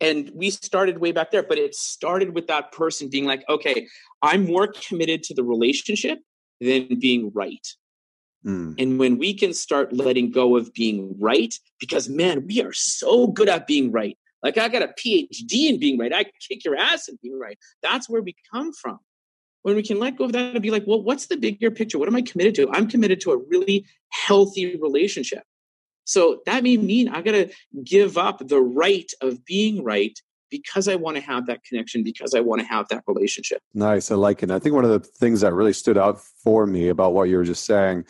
[0.00, 3.86] and we started way back there but it started with that person being like okay
[4.20, 6.18] i'm more committed to the relationship
[6.60, 7.66] than being right
[8.44, 8.74] mm.
[8.78, 13.28] and when we can start letting go of being right because man we are so
[13.28, 16.12] good at being right like I got a PhD in being right.
[16.12, 17.58] I kick your ass in being right.
[17.82, 18.98] That's where we come from.
[19.62, 21.98] When we can let go of that and be like, well, what's the bigger picture?
[21.98, 22.70] What am I committed to?
[22.72, 25.44] I'm committed to a really healthy relationship.
[26.04, 27.48] So that may mean I got to
[27.84, 30.18] give up the right of being right
[30.50, 33.62] because I want to have that connection, because I want to have that relationship.
[33.72, 34.10] Nice.
[34.10, 34.50] I like it.
[34.50, 37.36] I think one of the things that really stood out for me about what you
[37.36, 38.04] were just saying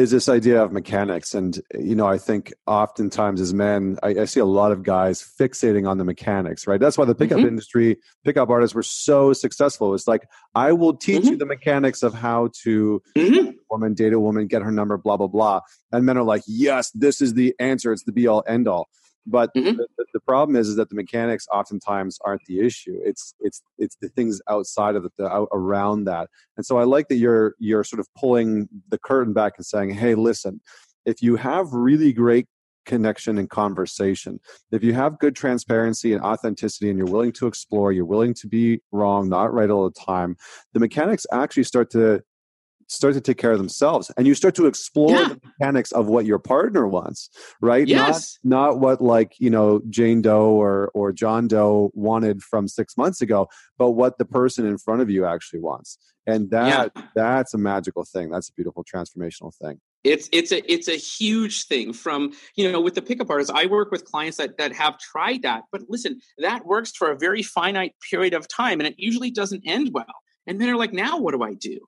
[0.00, 1.34] is this idea of mechanics.
[1.34, 5.22] And, you know, I think oftentimes as men, I, I see a lot of guys
[5.38, 6.80] fixating on the mechanics, right?
[6.80, 7.48] That's why the pickup mm-hmm.
[7.48, 9.94] industry, pickup artists were so successful.
[9.94, 11.32] It's like, I will teach mm-hmm.
[11.32, 13.50] you the mechanics of how to mm-hmm.
[13.70, 15.60] woman, date a woman, get her number, blah, blah, blah.
[15.92, 17.92] And men are like, yes, this is the answer.
[17.92, 18.88] It's the be all end all.
[19.26, 19.76] But mm-hmm.
[19.76, 22.98] the, the, problem is, is that the mechanics oftentimes aren't the issue.
[23.04, 26.28] It's it's it's the things outside of it, the, out, around that.
[26.56, 29.90] And so I like that you're you're sort of pulling the curtain back and saying,
[29.90, 30.60] hey, listen,
[31.04, 32.46] if you have really great
[32.86, 34.40] connection and conversation.
[34.72, 38.48] If you have good transparency and authenticity and you're willing to explore, you're willing to
[38.48, 40.36] be wrong, not right all the time,
[40.72, 42.22] the mechanics actually start to
[42.90, 45.28] start to take care of themselves and you start to explore yeah.
[45.28, 47.30] the mechanics of what your partner wants
[47.60, 48.38] right yes.
[48.42, 52.96] not not what like you know jane doe or or john doe wanted from six
[52.96, 57.02] months ago but what the person in front of you actually wants and that yeah.
[57.14, 61.66] that's a magical thing that's a beautiful transformational thing it's it's a it's a huge
[61.66, 64.98] thing from you know with the pickup artists i work with clients that that have
[64.98, 68.94] tried that but listen that works for a very finite period of time and it
[68.98, 70.06] usually doesn't end well
[70.46, 71.78] and then they're like now what do i do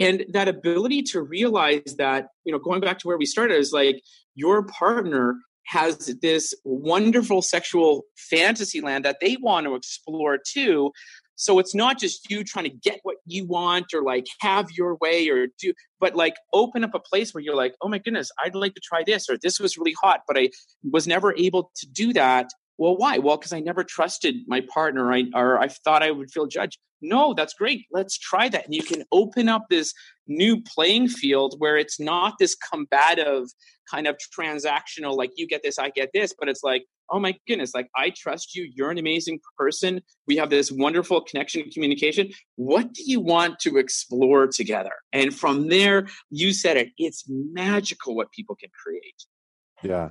[0.00, 3.72] and that ability to realize that you know going back to where we started is
[3.72, 4.00] like
[4.34, 10.92] your partner has this wonderful sexual fantasy land that they want to explore too.
[11.36, 14.96] So it's not just you trying to get what you want or like have your
[15.00, 18.30] way or do but like open up a place where you're like oh my goodness
[18.44, 20.48] i'd like to try this or this was really hot but i
[20.92, 22.46] was never able to do that.
[22.78, 23.18] Well why?
[23.18, 26.78] Well because i never trusted my partner I, or i thought i would feel judged
[27.04, 27.86] no that's great.
[27.92, 28.64] Let's try that.
[28.64, 29.92] And you can open up this
[30.26, 33.44] new playing field where it's not this combative
[33.90, 37.36] kind of transactional like you get this i get this but it's like oh my
[37.46, 38.66] goodness like i trust you.
[38.74, 40.00] You're an amazing person.
[40.26, 42.30] We have this wonderful connection and communication.
[42.56, 44.92] What do you want to explore together?
[45.12, 49.24] And from there you said it it's magical what people can create.
[49.82, 50.10] Yeah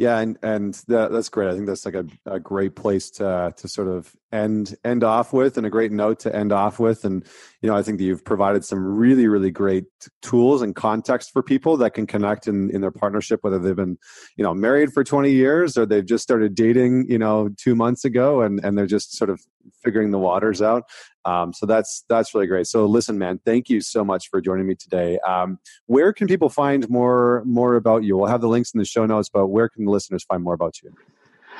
[0.00, 1.50] yeah, and and that, that's great.
[1.50, 5.34] I think that's like a, a great place to to sort of end end off
[5.34, 7.04] with, and a great note to end off with.
[7.04, 7.22] And
[7.60, 9.84] you know, I think that you've provided some really really great
[10.22, 13.98] tools and context for people that can connect in in their partnership, whether they've been
[14.36, 18.02] you know married for twenty years or they've just started dating you know two months
[18.06, 19.42] ago, and and they're just sort of
[19.82, 20.84] figuring the waters out.
[21.24, 22.66] Um, so that's that's really great.
[22.66, 25.18] So listen, man, thank you so much for joining me today.
[25.20, 28.16] Um, where can people find more more about you?
[28.16, 30.54] We'll have the links in the show notes, but where can the listeners find more
[30.54, 30.94] about you?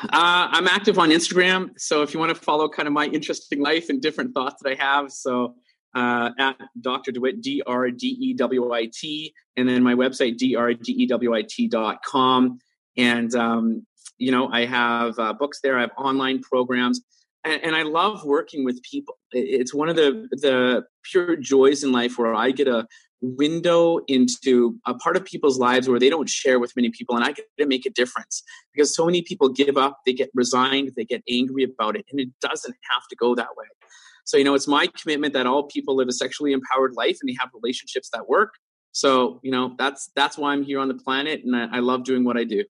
[0.05, 3.61] Uh, I'm active on Instagram, so if you want to follow kind of my interesting
[3.61, 5.57] life and different thoughts that I have, so
[5.95, 7.13] uh, at Dr.
[7.13, 10.93] DeWit, D R D E W I T, and then my website, D R D
[10.93, 12.59] E W I T.com.
[12.97, 13.87] And, um,
[14.19, 17.01] you know, I have uh, books there, I have online programs
[17.45, 19.19] and, and I love working with people.
[19.33, 22.87] It's one of the the pure joys in life where I get a
[23.23, 27.23] window into a part of people's lives where they don't share with many people and
[27.23, 30.91] i get to make a difference because so many people give up they get resigned
[30.97, 33.67] they get angry about it and it doesn't have to go that way.
[34.25, 37.29] So you know it's my commitment that all people live a sexually empowered life and
[37.29, 38.55] they have relationships that work.
[38.93, 42.05] So you know that's that's why i'm here on the planet and i, I love
[42.05, 42.65] doing what i do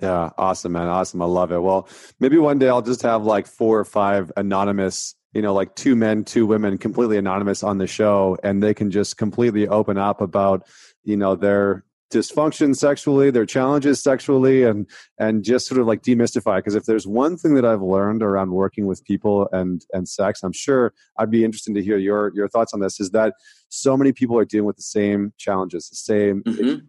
[0.00, 0.88] yeah, awesome, man.
[0.88, 1.22] Awesome.
[1.22, 1.62] I love it.
[1.62, 1.88] Well,
[2.20, 5.96] maybe one day I'll just have like four or five anonymous, you know, like two
[5.96, 10.20] men, two women, completely anonymous on the show, and they can just completely open up
[10.20, 10.66] about,
[11.04, 14.86] you know, their dysfunction sexually, their challenges sexually, and
[15.18, 16.56] and just sort of like demystify.
[16.58, 20.42] Because if there's one thing that I've learned around working with people and and sex,
[20.42, 23.00] I'm sure I'd be interested to hear your your thoughts on this.
[23.00, 23.32] Is that
[23.70, 26.42] so many people are dealing with the same challenges, the same.
[26.42, 26.86] Mm-hmm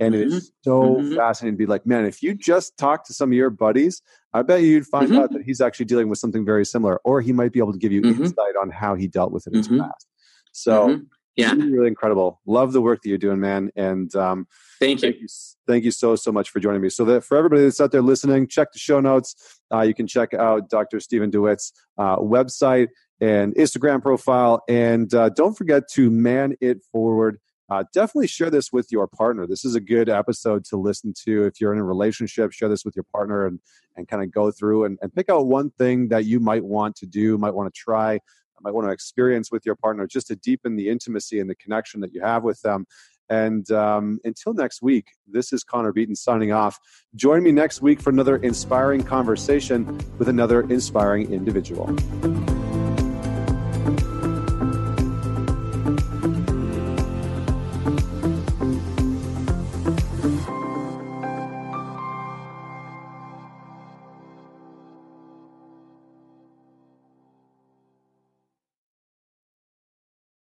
[0.00, 0.36] and mm-hmm.
[0.36, 1.14] it's so mm-hmm.
[1.14, 4.42] fascinating to be like, man, if you just talk to some of your buddies, I
[4.42, 5.18] bet you'd find mm-hmm.
[5.18, 7.78] out that he's actually dealing with something very similar, or he might be able to
[7.78, 8.22] give you mm-hmm.
[8.22, 9.80] insight on how he dealt with it in his mm-hmm.
[9.80, 10.06] past.
[10.52, 11.02] So, mm-hmm.
[11.36, 12.40] yeah, really, really, incredible.
[12.46, 13.70] Love the work that you're doing, man.
[13.76, 14.46] And um,
[14.78, 15.10] thank, you.
[15.10, 15.28] thank you,
[15.66, 16.90] thank you so so much for joining me.
[16.90, 19.34] So that for everybody that's out there listening, check the show notes.
[19.72, 21.00] Uh, you can check out Dr.
[21.00, 22.88] Stephen DeWit's uh, website
[23.20, 27.38] and Instagram profile, and uh, don't forget to man it forward
[27.68, 29.46] uh, definitely share this with your partner.
[29.46, 32.52] This is a good episode to listen to if you're in a relationship.
[32.52, 33.60] Share this with your partner and
[33.96, 36.94] and kind of go through and, and pick out one thing that you might want
[36.96, 38.20] to do, might want to try,
[38.60, 42.00] might want to experience with your partner, just to deepen the intimacy and the connection
[42.00, 42.86] that you have with them.
[43.28, 46.78] And um, until next week, this is Connor Beaton signing off.
[47.16, 51.96] Join me next week for another inspiring conversation with another inspiring individual.